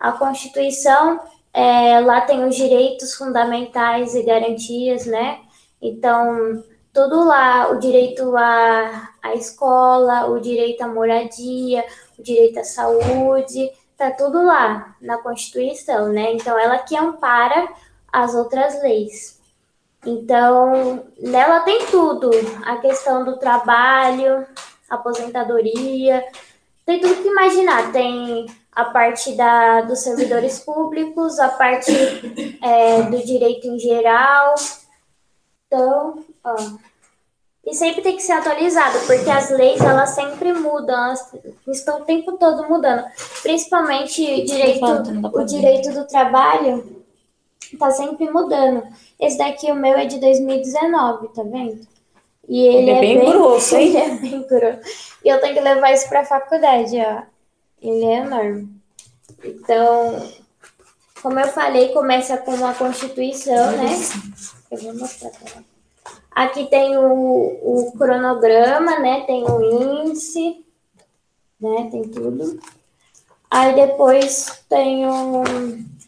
A 0.00 0.12
Constituição, 0.12 1.20
é, 1.52 2.00
lá 2.00 2.22
tem 2.22 2.44
os 2.44 2.56
direitos 2.56 3.14
fundamentais 3.14 4.14
e 4.14 4.22
garantias, 4.22 5.04
né? 5.04 5.40
Então, 5.82 6.64
tudo 6.94 7.24
lá, 7.24 7.70
o 7.70 7.78
direito 7.78 8.34
à, 8.36 9.10
à 9.22 9.34
escola, 9.34 10.26
o 10.26 10.40
direito 10.40 10.80
à 10.82 10.88
moradia, 10.88 11.84
o 12.18 12.22
direito 12.22 12.58
à 12.58 12.64
saúde, 12.64 13.70
tá 13.98 14.10
tudo 14.12 14.42
lá 14.42 14.96
na 15.00 15.18
Constituição, 15.18 16.08
né? 16.08 16.32
Então, 16.32 16.58
ela 16.58 16.78
que 16.78 16.96
ampara 16.96 17.68
as 18.10 18.34
outras 18.34 18.80
leis. 18.82 19.37
Então, 20.08 21.04
nela 21.18 21.60
tem 21.60 21.84
tudo: 21.86 22.30
a 22.64 22.76
questão 22.78 23.24
do 23.24 23.38
trabalho, 23.38 24.46
aposentadoria, 24.88 26.24
tem 26.86 26.98
tudo 26.98 27.22
que 27.22 27.28
imaginar. 27.28 27.92
Tem 27.92 28.46
a 28.72 28.86
parte 28.86 29.32
da, 29.32 29.82
dos 29.82 29.98
servidores 29.98 30.60
públicos, 30.64 31.38
a 31.38 31.48
parte 31.48 31.92
é, 32.62 33.02
do 33.02 33.18
direito 33.22 33.66
em 33.66 33.78
geral. 33.78 34.54
Então, 35.66 36.24
ó. 36.42 36.56
E 37.66 37.74
sempre 37.74 38.00
tem 38.00 38.16
que 38.16 38.22
ser 38.22 38.32
atualizado, 38.32 38.98
porque 39.00 39.28
as 39.28 39.50
leis 39.50 39.78
elas 39.82 40.10
sempre 40.10 40.54
mudam, 40.54 40.96
elas 41.04 41.30
estão 41.66 42.00
o 42.00 42.04
tempo 42.06 42.38
todo 42.38 42.66
mudando. 42.66 43.04
Principalmente 43.42 44.42
direito, 44.46 44.86
o 45.34 45.44
direito 45.44 45.92
do 45.92 46.06
trabalho 46.06 46.97
está 47.72 47.90
sempre 47.90 48.30
mudando. 48.30 48.82
Esse 49.20 49.38
daqui, 49.38 49.70
o 49.70 49.74
meu, 49.74 49.96
é 49.96 50.06
de 50.06 50.18
2019, 50.18 51.28
tá 51.28 51.42
vendo? 51.42 51.86
E 52.48 52.60
ele, 52.60 52.76
ele 52.78 52.90
é, 52.90 52.96
é, 52.96 53.00
bem, 53.00 53.18
bem 53.18 53.30
grosso, 53.30 53.76
hein? 53.76 53.88
Ele 53.94 53.98
é 53.98 54.16
bem 54.16 54.42
grosso. 54.46 54.80
E 55.22 55.28
eu 55.28 55.40
tenho 55.40 55.54
que 55.54 55.60
levar 55.60 55.92
isso 55.92 56.08
pra 56.08 56.24
faculdade, 56.24 56.96
ó. 56.96 57.22
Ele 57.82 58.04
é 58.06 58.16
enorme. 58.20 58.68
Então, 59.44 60.30
como 61.22 61.38
eu 61.38 61.48
falei, 61.48 61.92
começa 61.92 62.38
com 62.38 62.52
uma 62.52 62.72
constituição, 62.72 63.72
né? 63.72 63.90
Eu 64.70 64.78
vou 64.78 64.94
mostrar 64.94 65.30
pra 65.30 65.50
ela. 65.52 65.64
Aqui 66.30 66.66
tem 66.66 66.96
o, 66.96 67.02
o 67.02 67.92
cronograma, 67.98 68.98
né? 69.00 69.24
Tem 69.26 69.44
o 69.44 70.06
índice, 70.06 70.64
né? 71.60 71.88
Tem 71.90 72.02
tudo. 72.02 72.58
Aí 73.50 73.74
depois 73.74 74.64
tem 74.68 75.06
o, 75.06 75.42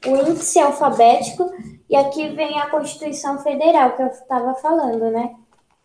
o 0.06 0.16
índice 0.16 0.58
alfabético 0.58 1.50
e 1.88 1.96
aqui 1.96 2.28
vem 2.28 2.60
a 2.60 2.70
Constituição 2.70 3.38
Federal, 3.38 3.96
que 3.96 4.02
eu 4.02 4.06
estava 4.06 4.54
falando, 4.54 5.10
né? 5.10 5.34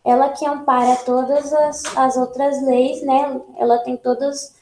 Ela 0.04 0.28
que 0.28 0.46
ampara 0.46 0.94
todas 1.04 1.52
as, 1.52 1.82
as 1.96 2.16
outras 2.16 2.62
leis, 2.62 3.02
né? 3.02 3.40
Ela 3.58 3.78
tem 3.78 3.96
todas 3.96 4.54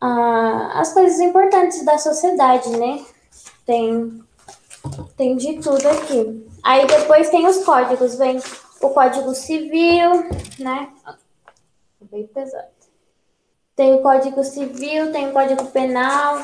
ah, 0.00 0.80
as 0.80 0.92
coisas 0.92 1.18
importantes 1.18 1.84
da 1.84 1.98
sociedade, 1.98 2.70
né? 2.76 3.04
Tem, 3.66 4.22
tem 5.16 5.36
de 5.36 5.54
tudo 5.54 5.88
aqui. 5.88 6.46
Aí 6.62 6.86
depois 6.86 7.28
tem 7.28 7.46
os 7.46 7.64
códigos, 7.64 8.14
vem 8.14 8.38
o 8.80 8.90
Código 8.90 9.34
Civil, 9.34 10.28
né? 10.58 10.90
Bem 12.02 12.26
pesado. 12.28 12.68
Tem 13.74 13.94
o 13.94 14.02
Código 14.02 14.44
Civil, 14.44 15.10
tem 15.10 15.28
o 15.28 15.32
Código 15.32 15.66
Penal, 15.66 16.38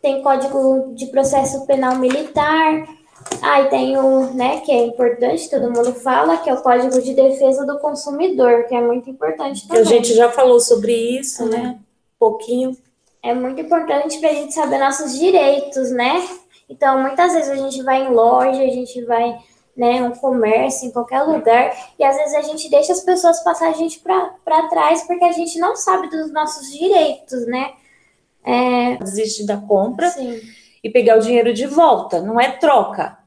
tem 0.00 0.22
Código 0.22 0.92
de 0.94 1.06
Processo 1.06 1.66
Penal 1.66 1.96
Militar, 1.96 2.86
Aí 3.42 3.66
ah, 3.66 3.68
tem 3.68 3.96
o, 3.96 4.32
né, 4.32 4.60
que 4.60 4.72
é 4.72 4.84
importante, 4.84 5.50
todo 5.50 5.70
mundo 5.70 5.92
fala, 5.92 6.38
que 6.38 6.48
é 6.48 6.54
o 6.54 6.62
Código 6.62 7.00
de 7.00 7.14
Defesa 7.14 7.64
do 7.66 7.78
Consumidor, 7.78 8.64
que 8.64 8.74
é 8.74 8.80
muito 8.80 9.10
importante 9.10 9.66
também. 9.66 9.82
a 9.82 9.84
gente 9.84 10.14
já 10.14 10.30
falou 10.30 10.60
sobre 10.60 10.92
isso, 10.92 11.46
né? 11.46 11.78
Um 11.78 12.18
pouquinho. 12.18 12.76
É 13.22 13.34
muito 13.34 13.60
importante 13.60 14.18
para 14.18 14.30
a 14.30 14.34
gente 14.34 14.54
saber 14.54 14.78
nossos 14.78 15.18
direitos, 15.18 15.90
né? 15.90 16.26
Então, 16.68 17.00
muitas 17.00 17.32
vezes 17.32 17.50
a 17.50 17.56
gente 17.56 17.82
vai 17.82 18.04
em 18.04 18.10
loja, 18.10 18.62
a 18.62 18.70
gente 18.70 19.04
vai, 19.04 19.38
né, 19.76 20.02
um 20.02 20.12
comércio, 20.12 20.88
em 20.88 20.90
qualquer 20.90 21.22
lugar, 21.22 21.76
e 21.98 22.04
às 22.04 22.16
vezes 22.16 22.34
a 22.34 22.42
gente 22.42 22.68
deixa 22.70 22.92
as 22.92 23.00
pessoas 23.00 23.42
passar 23.42 23.68
a 23.68 23.72
gente 23.72 24.00
para 24.00 24.68
trás 24.68 25.02
porque 25.06 25.24
a 25.24 25.32
gente 25.32 25.58
não 25.58 25.76
sabe 25.76 26.08
dos 26.08 26.32
nossos 26.32 26.72
direitos, 26.72 27.46
né? 27.46 27.72
É... 28.44 28.96
Desiste 28.96 29.46
da 29.46 29.56
compra. 29.56 30.10
Sim 30.10 30.40
e 30.82 30.90
pegar 30.90 31.18
o 31.18 31.20
dinheiro 31.20 31.52
de 31.52 31.66
volta, 31.66 32.20
não 32.20 32.40
é 32.40 32.50
troca. 32.52 33.18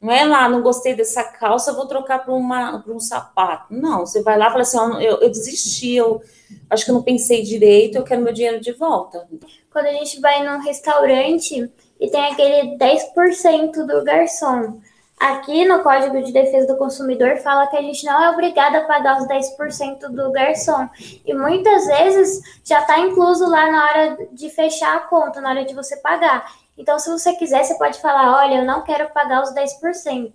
Não 0.00 0.10
é 0.10 0.24
lá, 0.24 0.48
não 0.48 0.62
gostei 0.62 0.94
dessa 0.94 1.22
calça, 1.22 1.74
vou 1.74 1.86
trocar 1.86 2.20
para 2.20 2.32
um 2.32 2.98
sapato. 2.98 3.66
Não, 3.74 4.06
você 4.06 4.22
vai 4.22 4.38
lá 4.38 4.46
e 4.46 4.50
fala 4.50 4.62
assim: 4.62 4.78
eu, 5.04 5.20
eu 5.20 5.28
desisti, 5.28 5.94
eu 5.96 6.22
acho 6.70 6.86
que 6.86 6.90
eu 6.90 6.94
não 6.94 7.02
pensei 7.02 7.42
direito, 7.42 7.96
eu 7.96 8.02
quero 8.02 8.22
meu 8.22 8.32
dinheiro 8.32 8.60
de 8.60 8.72
volta. 8.72 9.28
Quando 9.70 9.86
a 9.86 9.92
gente 9.92 10.18
vai 10.18 10.42
num 10.42 10.64
restaurante 10.64 11.70
e 12.00 12.10
tem 12.10 12.32
aquele 12.32 12.78
10% 12.78 13.72
do 13.86 14.02
garçom. 14.02 14.80
Aqui 15.20 15.66
no 15.66 15.82
Código 15.82 16.22
de 16.22 16.32
Defesa 16.32 16.66
do 16.66 16.78
Consumidor 16.78 17.36
fala 17.36 17.66
que 17.66 17.76
a 17.76 17.82
gente 17.82 18.06
não 18.06 18.24
é 18.24 18.30
obrigado 18.30 18.76
a 18.76 18.84
pagar 18.84 19.20
os 19.20 19.28
10% 19.28 20.08
do 20.08 20.32
garçom. 20.32 20.88
E 21.26 21.34
muitas 21.34 21.86
vezes 21.86 22.40
já 22.64 22.80
está 22.80 22.98
incluso 23.00 23.46
lá 23.46 23.70
na 23.70 23.84
hora 23.84 24.28
de 24.32 24.48
fechar 24.48 24.96
a 24.96 25.00
conta, 25.00 25.42
na 25.42 25.50
hora 25.50 25.64
de 25.66 25.74
você 25.74 25.98
pagar. 25.98 26.50
Então, 26.78 26.98
se 26.98 27.10
você 27.10 27.34
quiser, 27.34 27.62
você 27.62 27.74
pode 27.74 28.00
falar: 28.00 28.34
olha, 28.42 28.60
eu 28.60 28.64
não 28.64 28.82
quero 28.82 29.10
pagar 29.10 29.42
os 29.42 29.52
10%. 29.52 30.32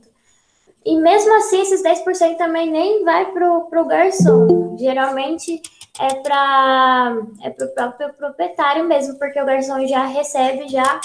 E 0.86 1.00
mesmo 1.00 1.36
assim, 1.38 1.62
esses 1.62 1.82
10% 1.82 2.38
também 2.38 2.70
nem 2.70 3.04
vai 3.04 3.32
para 3.32 3.82
o 3.82 3.86
garçom. 3.88 4.78
Geralmente 4.78 5.64
é 6.00 6.14
para 6.14 7.18
é 7.42 7.50
o 7.50 7.68
próprio 7.74 8.14
proprietário 8.14 8.84
mesmo, 8.86 9.18
porque 9.18 9.42
o 9.42 9.46
garçom 9.46 9.88
já 9.88 10.06
recebe 10.06 10.68
já 10.68 11.02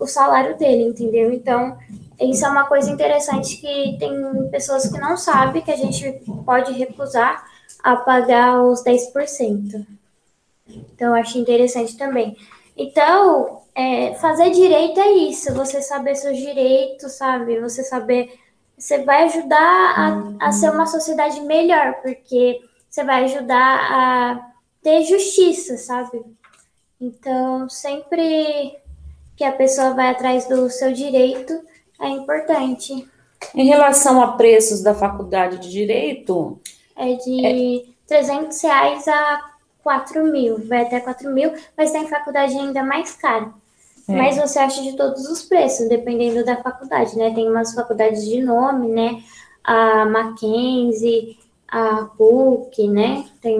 o 0.00 0.06
salário 0.08 0.58
dele, 0.58 0.82
entendeu? 0.82 1.32
Então, 1.32 1.78
isso 2.20 2.44
é 2.44 2.48
uma 2.48 2.66
coisa 2.66 2.90
interessante 2.90 3.56
que 3.56 3.96
tem 3.98 4.12
pessoas 4.50 4.88
que 4.88 4.98
não 4.98 5.16
sabem 5.16 5.62
que 5.62 5.70
a 5.70 5.76
gente 5.76 6.22
pode 6.44 6.72
recusar 6.72 7.44
a 7.82 7.96
pagar 7.96 8.62
os 8.62 8.84
10%. 8.84 9.86
Então, 10.68 11.14
acho 11.14 11.38
interessante 11.38 11.96
também. 11.96 12.36
Então, 12.76 13.62
é, 13.74 14.14
fazer 14.14 14.50
direito 14.50 15.00
é 15.00 15.10
isso, 15.12 15.54
você 15.54 15.80
saber 15.80 16.14
seus 16.14 16.36
direitos, 16.36 17.12
sabe? 17.12 17.60
Você 17.60 17.82
saber. 17.82 18.38
Você 18.76 19.02
vai 19.04 19.24
ajudar 19.24 19.58
a, 20.38 20.48
a 20.48 20.52
ser 20.52 20.70
uma 20.70 20.86
sociedade 20.86 21.40
melhor, 21.42 22.00
porque 22.02 22.60
você 22.88 23.04
vai 23.04 23.24
ajudar 23.24 23.56
a 23.58 24.52
ter 24.82 25.04
justiça, 25.04 25.76
sabe? 25.76 26.22
Então, 27.00 27.68
sempre 27.68 28.76
que 29.36 29.44
a 29.44 29.52
pessoa 29.52 29.94
vai 29.94 30.10
atrás 30.10 30.46
do 30.48 30.68
seu 30.70 30.92
direito, 30.92 31.52
é 32.00 32.08
importante. 32.08 33.06
Em 33.54 33.66
relação 33.66 34.22
a 34.22 34.32
preços 34.32 34.82
da 34.82 34.94
faculdade 34.94 35.58
de 35.58 35.70
Direito? 35.70 36.58
É 36.96 37.14
de 37.14 37.86
é... 37.86 37.90
300 38.06 38.60
reais 38.62 39.08
a 39.08 39.50
4 39.82 40.24
mil, 40.24 40.58
vai 40.66 40.82
até 40.82 41.00
4 41.00 41.30
mil, 41.30 41.52
mas 41.76 41.92
tem 41.92 42.06
faculdade 42.06 42.56
ainda 42.58 42.82
mais 42.82 43.12
cara. 43.16 43.50
É. 44.08 44.12
Mas 44.12 44.36
você 44.36 44.58
acha 44.58 44.82
de 44.82 44.96
todos 44.96 45.26
os 45.26 45.42
preços, 45.42 45.88
dependendo 45.88 46.44
da 46.44 46.56
faculdade, 46.56 47.16
né? 47.16 47.32
Tem 47.32 47.48
umas 47.48 47.72
faculdades 47.72 48.24
de 48.24 48.42
nome, 48.42 48.88
né? 48.88 49.22
A 49.62 50.04
Mackenzie, 50.04 51.38
a 51.68 52.08
PUC, 52.16 52.88
né? 52.88 53.24
Tem 53.40 53.58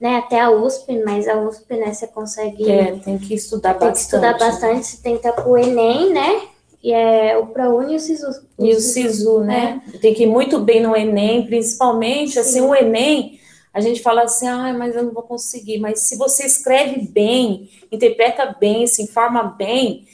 né, 0.00 0.18
até 0.18 0.40
a 0.40 0.50
USP, 0.50 1.02
mas 1.02 1.26
a 1.26 1.40
USP, 1.40 1.76
né, 1.76 1.94
você 1.94 2.06
consegue... 2.06 2.70
É, 2.70 2.96
tem 2.96 3.16
que 3.16 3.32
estudar 3.34 3.74
tem 3.74 3.88
bastante. 3.88 4.10
Tem 4.10 4.20
que 4.20 4.36
estudar 4.36 4.38
bastante, 4.38 4.86
você 4.86 5.02
tenta 5.02 5.32
para 5.32 5.48
o 5.48 5.56
Enem, 5.56 6.12
né? 6.12 6.42
E 6.84 6.92
é 6.92 7.34
o 7.38 7.46
ProUni 7.46 7.94
e 7.94 7.96
o 7.96 7.98
SISU. 7.98 8.26
O 8.58 8.66
e 8.66 8.74
o 8.74 8.78
SISU, 8.78 9.40
né? 9.40 9.82
É. 9.94 9.96
Tem 9.96 10.12
que 10.12 10.24
ir 10.24 10.26
muito 10.26 10.60
bem 10.60 10.82
no 10.82 10.94
Enem, 10.94 11.46
principalmente, 11.46 12.38
assim, 12.38 12.58
Sim. 12.58 12.58
assim, 12.58 12.68
o 12.68 12.74
Enem, 12.74 13.40
a 13.72 13.80
gente 13.80 14.02
fala 14.02 14.24
assim, 14.24 14.46
ah, 14.46 14.70
mas 14.74 14.94
eu 14.94 15.04
não 15.04 15.14
vou 15.14 15.22
conseguir. 15.22 15.78
Mas 15.78 16.00
se 16.00 16.18
você 16.18 16.44
escreve 16.44 17.00
bem, 17.08 17.70
interpreta 17.90 18.54
bem, 18.60 18.86
se 18.86 19.02
informa 19.02 19.44
bem, 19.44 20.06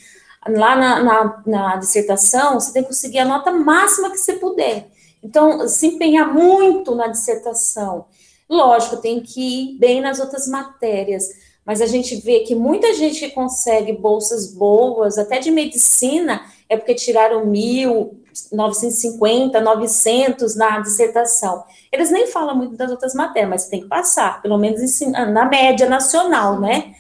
lá 0.49 0.77
na, 0.77 1.03
na, 1.03 1.43
na 1.45 1.77
dissertação, 1.77 2.61
você 2.61 2.73
tem 2.73 2.83
que 2.83 2.89
conseguir 2.89 3.19
a 3.19 3.25
nota 3.25 3.50
máxima 3.50 4.11
que 4.11 4.19
você 4.19 4.35
puder. 4.35 4.87
Então, 5.21 5.67
se 5.67 5.89
empenhar 5.89 6.33
muito 6.33 6.95
na 6.95 7.09
dissertação. 7.09 8.05
Lógico, 8.49 8.99
tem 8.99 9.21
que 9.21 9.41
ir 9.41 9.79
bem 9.79 10.00
nas 10.00 10.21
outras 10.21 10.47
matérias, 10.47 11.25
mas 11.64 11.81
a 11.81 11.87
gente 11.87 12.17
vê 12.17 12.40
que 12.40 12.55
muita 12.55 12.95
gente 12.95 13.21
que 13.21 13.31
consegue 13.31 13.93
bolsas 13.93 14.52
boas, 14.52 15.19
até 15.19 15.38
de 15.38 15.50
medicina, 15.50 16.43
é 16.69 16.76
porque 16.76 16.95
tiraram 16.95 17.47
mil, 17.47 18.21
950, 18.52 19.61
900 19.61 20.57
na 20.57 20.81
dissertação. 20.81 21.64
Eles 21.93 22.11
nem 22.11 22.26
falam 22.26 22.57
muito 22.57 22.76
das 22.76 22.90
outras 22.90 23.14
matérias, 23.14 23.50
mas 23.50 23.69
tem 23.69 23.83
que 23.83 23.88
passar, 23.88 24.40
pelo 24.40 24.57
menos 24.57 24.81
na 25.11 25.45
média 25.45 25.88
nacional, 25.88 26.61
né? 26.61 26.95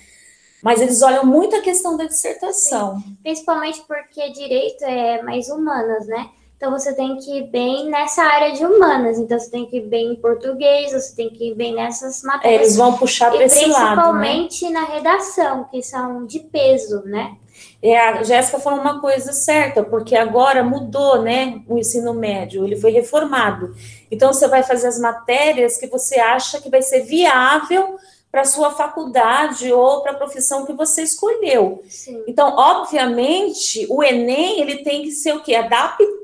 Mas 0.62 0.80
eles 0.80 1.00
olham 1.00 1.24
muito 1.24 1.56
a 1.56 1.62
questão 1.62 1.96
da 1.96 2.04
dissertação. 2.04 3.00
Sim. 3.00 3.16
Principalmente 3.22 3.82
porque 3.88 4.30
direito 4.30 4.84
é 4.84 5.22
mais 5.22 5.48
humanas, 5.48 6.06
né? 6.06 6.28
Então 6.60 6.72
você 6.72 6.92
tem 6.92 7.16
que 7.16 7.38
ir 7.38 7.44
bem 7.44 7.88
nessa 7.88 8.22
área 8.22 8.52
de 8.52 8.62
humanas. 8.62 9.18
Então 9.18 9.38
você 9.38 9.50
tem 9.50 9.64
que 9.64 9.78
ir 9.78 9.86
bem 9.86 10.12
em 10.12 10.16
português, 10.16 10.92
você 10.92 11.16
tem 11.16 11.30
que 11.30 11.52
ir 11.52 11.54
bem 11.54 11.74
nessas 11.74 12.22
matérias. 12.22 12.60
É, 12.60 12.62
eles 12.62 12.76
vão 12.76 12.98
puxar 12.98 13.30
para 13.30 13.42
esse 13.42 13.64
lado. 13.64 13.94
Principalmente 13.94 14.64
né? 14.66 14.70
na 14.72 14.84
redação, 14.84 15.64
que 15.70 15.82
são 15.82 16.26
de 16.26 16.40
peso, 16.40 17.02
né? 17.06 17.34
É, 17.82 17.98
a 17.98 18.22
Jéssica 18.22 18.60
falou 18.60 18.78
uma 18.78 19.00
coisa 19.00 19.32
certa, 19.32 19.82
porque 19.82 20.14
agora 20.14 20.62
mudou, 20.62 21.22
né, 21.22 21.62
o 21.66 21.78
ensino 21.78 22.12
médio, 22.12 22.64
ele 22.64 22.76
foi 22.76 22.90
reformado. 22.90 23.74
Então, 24.10 24.32
você 24.32 24.46
vai 24.46 24.62
fazer 24.62 24.88
as 24.88 24.98
matérias 24.98 25.78
que 25.78 25.86
você 25.86 26.20
acha 26.20 26.60
que 26.60 26.70
vai 26.70 26.82
ser 26.82 27.00
viável 27.00 27.96
para 28.30 28.44
sua 28.44 28.70
faculdade 28.70 29.72
ou 29.72 30.02
para 30.02 30.12
a 30.12 30.16
profissão 30.16 30.64
que 30.64 30.72
você 30.72 31.02
escolheu. 31.02 31.82
Sim. 31.88 32.22
Então, 32.28 32.54
obviamente, 32.56 33.86
o 33.90 34.02
Enem 34.02 34.60
ele 34.60 34.84
tem 34.84 35.02
que 35.02 35.10
ser 35.10 35.34
o 35.34 35.42
quê? 35.42 35.54
Adaptado 35.54 36.19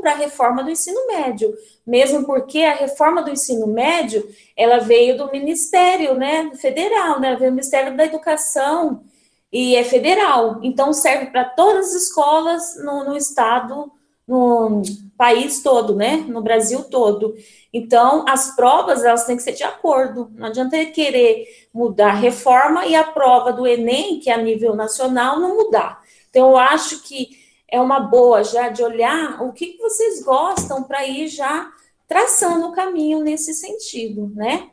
para 0.00 0.12
a 0.12 0.16
reforma 0.16 0.62
do 0.62 0.70
ensino 0.70 1.06
médio, 1.06 1.52
mesmo 1.86 2.24
porque 2.24 2.60
a 2.60 2.74
reforma 2.74 3.22
do 3.22 3.30
ensino 3.30 3.66
médio 3.66 4.28
ela 4.56 4.78
veio 4.78 5.16
do 5.16 5.30
Ministério, 5.30 6.14
né, 6.14 6.50
federal, 6.54 7.20
né, 7.20 7.36
veio 7.36 7.50
do 7.50 7.54
Ministério 7.54 7.96
da 7.96 8.04
Educação 8.04 9.04
e 9.52 9.76
é 9.76 9.84
federal. 9.84 10.60
Então 10.62 10.92
serve 10.92 11.26
para 11.26 11.44
todas 11.44 11.88
as 11.88 12.02
escolas 12.02 12.76
no, 12.82 13.04
no 13.04 13.16
estado 13.16 13.92
no 14.26 14.82
país 15.16 15.62
todo, 15.62 15.94
né? 15.94 16.24
No 16.28 16.42
Brasil 16.42 16.82
todo. 16.84 17.34
Então, 17.72 18.24
as 18.28 18.56
provas 18.56 19.04
elas 19.04 19.24
têm 19.24 19.36
que 19.36 19.42
ser 19.42 19.52
de 19.52 19.62
acordo. 19.62 20.30
Não 20.34 20.48
adianta 20.48 20.84
querer 20.86 21.46
mudar 21.72 22.08
a 22.08 22.14
reforma 22.14 22.86
e 22.86 22.94
a 22.94 23.04
prova 23.04 23.52
do 23.52 23.66
Enem, 23.66 24.18
que 24.18 24.28
é 24.28 24.34
a 24.34 24.42
nível 24.42 24.74
nacional, 24.74 25.38
não 25.38 25.56
mudar. 25.56 26.02
Então, 26.28 26.50
eu 26.50 26.56
acho 26.56 27.02
que 27.02 27.45
é 27.68 27.80
uma 27.80 28.00
boa 28.00 28.44
já 28.44 28.68
de 28.68 28.82
olhar 28.82 29.42
o 29.42 29.52
que, 29.52 29.76
vocês 29.78 30.22
gostam 30.22 30.82
para 30.82 31.06
ir 31.06 31.28
já 31.28 31.70
traçando 32.06 32.68
o 32.68 32.72
caminho 32.72 33.20
nesse 33.20 33.52
sentido, 33.52 34.30
né? 34.34 34.68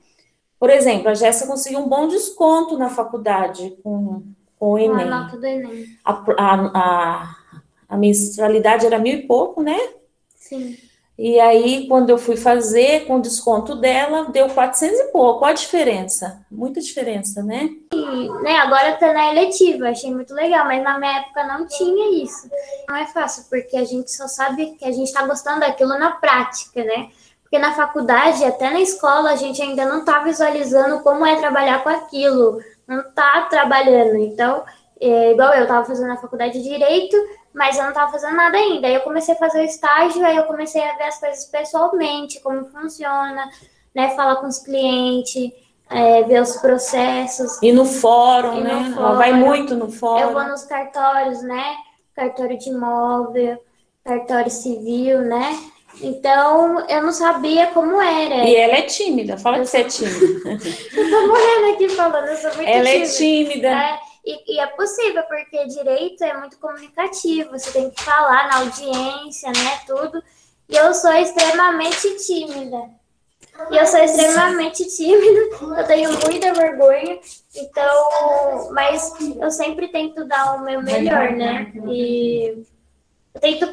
Por 0.59 0.69
exemplo, 0.69 1.09
a 1.09 1.13
Jéssica 1.13 1.47
conseguiu 1.47 1.79
um 1.79 1.89
bom 1.89 2.07
desconto 2.07 2.77
na 2.77 2.89
faculdade 2.89 3.77
com, 3.83 4.23
com 4.57 4.71
o 4.71 4.77
Enem. 4.77 5.01
A 5.01 5.05
nota 5.05 5.37
do 5.37 5.45
Enem. 5.45 5.85
A, 6.05 6.23
a, 6.37 6.71
a 6.73 7.35
a 7.93 7.97
mensalidade 7.97 8.87
era 8.87 8.97
mil 8.97 9.13
e 9.13 9.27
pouco, 9.27 9.61
né? 9.61 9.77
Sim. 10.35 10.75
E 11.23 11.39
aí, 11.39 11.87
quando 11.87 12.09
eu 12.09 12.17
fui 12.17 12.35
fazer, 12.35 13.05
com 13.07 13.17
desconto 13.17 13.75
dela, 13.75 14.25
deu 14.25 14.49
400 14.49 14.99
e 14.99 15.03
pouco. 15.05 15.39
Qual 15.39 15.51
a 15.51 15.53
diferença? 15.53 16.45
Muita 16.51 16.81
diferença, 16.81 17.41
né? 17.41 17.69
E, 17.93 18.29
né, 18.41 18.57
agora 18.57 18.97
tá 18.97 19.13
na 19.13 19.31
eletiva, 19.31 19.87
achei 19.87 20.13
muito 20.13 20.33
legal, 20.33 20.65
mas 20.65 20.83
na 20.83 20.99
minha 20.99 21.19
época 21.19 21.47
não 21.47 21.65
tinha 21.65 22.21
isso. 22.21 22.49
Não 22.89 22.97
é 22.97 23.05
fácil, 23.05 23.45
porque 23.49 23.77
a 23.77 23.85
gente 23.85 24.11
só 24.11 24.27
sabe 24.27 24.71
que 24.71 24.83
a 24.83 24.91
gente 24.91 25.13
tá 25.13 25.25
gostando 25.25 25.61
daquilo 25.61 25.97
na 25.97 26.11
prática, 26.11 26.83
né? 26.83 27.07
Porque 27.41 27.57
na 27.57 27.71
faculdade, 27.71 28.43
até 28.43 28.69
na 28.69 28.81
escola, 28.81 29.31
a 29.31 29.37
gente 29.37 29.61
ainda 29.61 29.85
não 29.85 30.03
tá 30.03 30.19
visualizando 30.25 30.99
como 31.03 31.25
é 31.25 31.37
trabalhar 31.37 31.83
com 31.83 31.89
aquilo, 31.89 32.59
não 32.85 33.01
tá 33.13 33.47
trabalhando. 33.49 34.17
Então, 34.17 34.65
é, 34.99 35.31
igual 35.31 35.53
eu 35.53 35.65
tava 35.67 35.85
fazendo 35.85 36.09
na 36.09 36.17
faculdade 36.17 36.61
de 36.61 36.67
Direito, 36.67 37.15
mas 37.53 37.77
eu 37.77 37.83
não 37.83 37.89
estava 37.89 38.11
fazendo 38.11 38.35
nada 38.35 38.57
ainda. 38.57 38.87
Aí 38.87 38.95
eu 38.95 39.01
comecei 39.01 39.35
a 39.35 39.37
fazer 39.37 39.61
o 39.61 39.65
estágio, 39.65 40.25
aí 40.25 40.35
eu 40.35 40.43
comecei 40.43 40.81
a 40.81 40.95
ver 40.97 41.03
as 41.03 41.19
coisas 41.19 41.45
pessoalmente, 41.45 42.39
como 42.39 42.65
funciona, 42.65 43.49
né? 43.93 44.09
Falar 44.15 44.37
com 44.37 44.47
os 44.47 44.59
clientes, 44.59 45.51
é, 45.89 46.23
ver 46.23 46.41
os 46.41 46.57
processos. 46.57 47.61
E 47.61 47.71
no 47.71 47.85
fórum, 47.85 48.59
e 48.59 48.63
né? 48.63 48.73
No 48.73 48.95
fórum. 48.95 49.07
Ela 49.07 49.15
vai 49.15 49.33
muito 49.33 49.75
no 49.75 49.91
fórum. 49.91 50.21
Eu 50.21 50.33
vou 50.33 50.43
nos 50.43 50.63
cartórios, 50.63 51.41
né? 51.43 51.75
Cartório 52.15 52.57
de 52.57 52.69
imóvel, 52.69 53.57
cartório 54.03 54.51
civil, 54.51 55.21
né? 55.21 55.57
Então, 56.01 56.79
eu 56.87 57.03
não 57.03 57.11
sabia 57.11 57.67
como 57.67 58.01
era. 58.01 58.47
E 58.49 58.55
ela 58.55 58.73
é 58.73 58.81
tímida, 58.81 59.37
fala 59.37 59.57
eu 59.57 59.61
que 59.61 59.69
você 59.69 59.77
é 59.77 59.83
tímida. 59.83 60.49
eu 60.97 61.09
tô 61.09 61.27
morrendo 61.27 61.73
aqui 61.75 61.89
falando, 61.89 62.27
eu 62.27 62.37
sou 62.37 62.55
muito 62.55 62.67
ela 62.67 62.85
tímida. 62.85 63.05
é 63.05 63.07
tímida. 63.07 63.67
É, 63.69 63.99
e, 64.25 64.55
e, 64.55 64.59
é 64.59 64.67
possível, 64.67 65.23
porque 65.23 65.65
direito 65.67 66.23
é 66.23 66.37
muito 66.37 66.57
comunicativo, 66.57 67.51
você 67.51 67.71
tem 67.71 67.89
que 67.89 68.01
falar 68.01 68.47
na 68.47 68.59
audiência, 68.59 69.51
né, 69.51 69.81
tudo. 69.85 70.23
E 70.69 70.75
eu 70.75 70.93
sou 70.93 71.11
extremamente 71.13 72.15
tímida. 72.25 72.89
E 73.69 73.77
eu 73.77 73.85
sou 73.85 73.99
extremamente 73.99 74.83
tímida, 74.85 75.57
eu 75.77 75.85
tenho 75.85 76.09
muita 76.11 76.53
vergonha, 76.53 77.19
então, 77.55 78.71
mas 78.71 79.13
eu 79.39 79.51
sempre 79.51 79.89
tento 79.89 80.25
dar 80.25 80.55
o 80.55 80.63
meu 80.63 80.81
melhor, 80.81 81.31
né? 81.31 81.71
E 81.87 82.65
eu 83.33 83.41
tento 83.41 83.67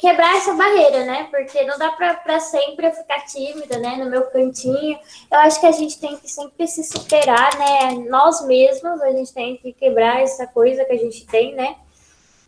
quebrar 0.00 0.36
essa 0.36 0.54
barreira, 0.54 1.04
né? 1.04 1.28
Porque 1.30 1.62
não 1.64 1.78
dá 1.78 1.92
para 1.92 2.40
sempre 2.40 2.86
eu 2.88 2.92
ficar 2.92 3.24
tímida, 3.24 3.78
né? 3.78 3.96
No 3.96 4.10
meu 4.10 4.22
cantinho. 4.26 4.98
Eu 5.30 5.38
acho 5.38 5.60
que 5.60 5.66
a 5.66 5.72
gente 5.72 6.00
tem 6.00 6.16
que 6.16 6.28
sempre 6.28 6.66
se 6.66 6.82
superar, 6.82 7.56
né? 7.56 8.04
Nós 8.08 8.44
mesmos, 8.44 9.00
a 9.00 9.10
gente 9.12 9.32
tem 9.32 9.56
que 9.56 9.72
quebrar 9.72 10.20
essa 10.20 10.46
coisa 10.48 10.84
que 10.84 10.92
a 10.92 10.98
gente 10.98 11.26
tem, 11.26 11.54
né? 11.54 11.76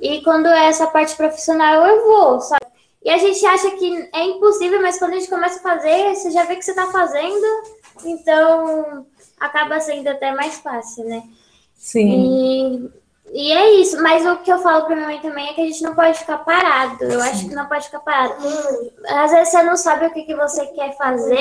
E 0.00 0.22
quando 0.22 0.46
é 0.46 0.66
essa 0.66 0.88
parte 0.88 1.14
profissional, 1.14 1.86
eu 1.86 2.04
vou, 2.04 2.40
sabe? 2.40 2.66
E 3.02 3.10
a 3.10 3.18
gente 3.18 3.46
acha 3.46 3.70
que 3.70 4.10
é 4.12 4.24
impossível, 4.24 4.82
mas 4.82 4.98
quando 4.98 5.12
a 5.12 5.18
gente 5.18 5.30
começa 5.30 5.60
a 5.60 5.62
fazer, 5.62 6.16
você 6.16 6.32
já 6.32 6.44
vê 6.44 6.56
que 6.56 6.64
você 6.64 6.74
tá 6.74 6.90
fazendo, 6.90 7.46
então 8.04 9.06
acaba 9.38 9.78
sendo 9.78 10.08
até 10.08 10.34
mais 10.34 10.58
fácil, 10.58 11.04
né? 11.04 11.22
Sim. 11.76 12.10
E 12.10 13.05
E 13.32 13.52
é 13.52 13.80
isso, 13.80 14.00
mas 14.02 14.24
o 14.24 14.36
que 14.38 14.50
eu 14.50 14.58
falo 14.58 14.84
pra 14.84 14.94
minha 14.94 15.08
mãe 15.08 15.20
também 15.20 15.48
é 15.48 15.52
que 15.52 15.60
a 15.60 15.66
gente 15.66 15.82
não 15.82 15.94
pode 15.94 16.18
ficar 16.18 16.38
parado. 16.38 17.04
Eu 17.04 17.20
Sim. 17.20 17.28
acho 17.28 17.48
que 17.48 17.54
não 17.54 17.66
pode 17.66 17.84
ficar 17.84 18.00
parado. 18.00 18.34
Às 19.08 19.30
vezes 19.30 19.48
você 19.48 19.62
não 19.62 19.76
sabe 19.76 20.06
o 20.06 20.12
que, 20.12 20.22
que 20.22 20.34
você 20.34 20.66
quer 20.66 20.96
fazer, 20.96 21.36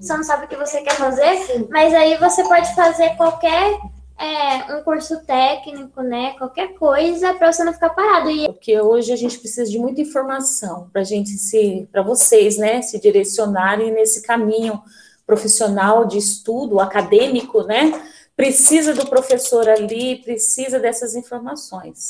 você 0.00 0.16
não 0.16 0.24
sabe 0.24 0.46
o 0.46 0.48
que 0.48 0.56
você 0.56 0.80
quer 0.80 0.94
fazer, 0.94 1.66
mas 1.70 1.94
aí 1.94 2.16
você 2.16 2.42
pode 2.44 2.74
fazer 2.74 3.10
qualquer 3.16 3.78
é, 4.20 4.74
um 4.74 4.82
curso 4.82 5.24
técnico, 5.24 6.02
né? 6.02 6.34
Qualquer 6.36 6.74
coisa 6.74 7.32
para 7.32 7.50
você 7.50 7.64
não 7.64 7.72
ficar 7.72 7.90
parado. 7.90 8.30
E... 8.30 8.46
Porque 8.46 8.78
hoje 8.78 9.12
a 9.12 9.16
gente 9.16 9.38
precisa 9.38 9.70
de 9.70 9.78
muita 9.78 10.02
informação 10.02 10.90
para 10.92 11.02
gente 11.02 11.30
se, 11.30 11.88
para 11.90 12.02
vocês, 12.02 12.58
né, 12.58 12.82
se 12.82 13.00
direcionarem 13.00 13.90
nesse 13.90 14.22
caminho 14.22 14.80
profissional 15.26 16.04
de 16.04 16.18
estudo 16.18 16.80
acadêmico, 16.80 17.62
né? 17.62 17.92
Precisa 18.40 18.94
do 18.94 19.06
professor 19.06 19.68
ali, 19.68 20.16
precisa 20.16 20.78
dessas 20.78 21.14
informações. 21.14 22.08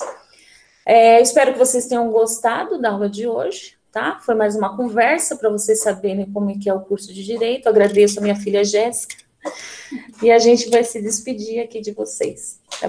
É, 0.86 1.20
espero 1.20 1.52
que 1.52 1.58
vocês 1.58 1.86
tenham 1.86 2.08
gostado 2.08 2.80
da 2.80 2.90
aula 2.90 3.10
de 3.10 3.26
hoje, 3.26 3.76
tá? 3.90 4.20
Foi 4.24 4.36
mais 4.36 4.54
uma 4.54 4.76
conversa 4.76 5.34
para 5.34 5.50
vocês 5.50 5.82
saberem 5.82 6.30
como 6.30 6.48
é 6.52 6.54
que 6.54 6.70
é 6.70 6.72
o 6.72 6.82
curso 6.82 7.12
de 7.12 7.24
Direito. 7.24 7.68
Agradeço 7.68 8.20
a 8.20 8.22
minha 8.22 8.36
filha 8.36 8.62
Jéssica. 8.62 9.16
E 10.22 10.30
a 10.30 10.38
gente 10.38 10.70
vai 10.70 10.84
se 10.84 11.02
despedir 11.02 11.64
aqui 11.64 11.80
de 11.80 11.90
vocês. 11.90 12.60
Tá 12.80 12.86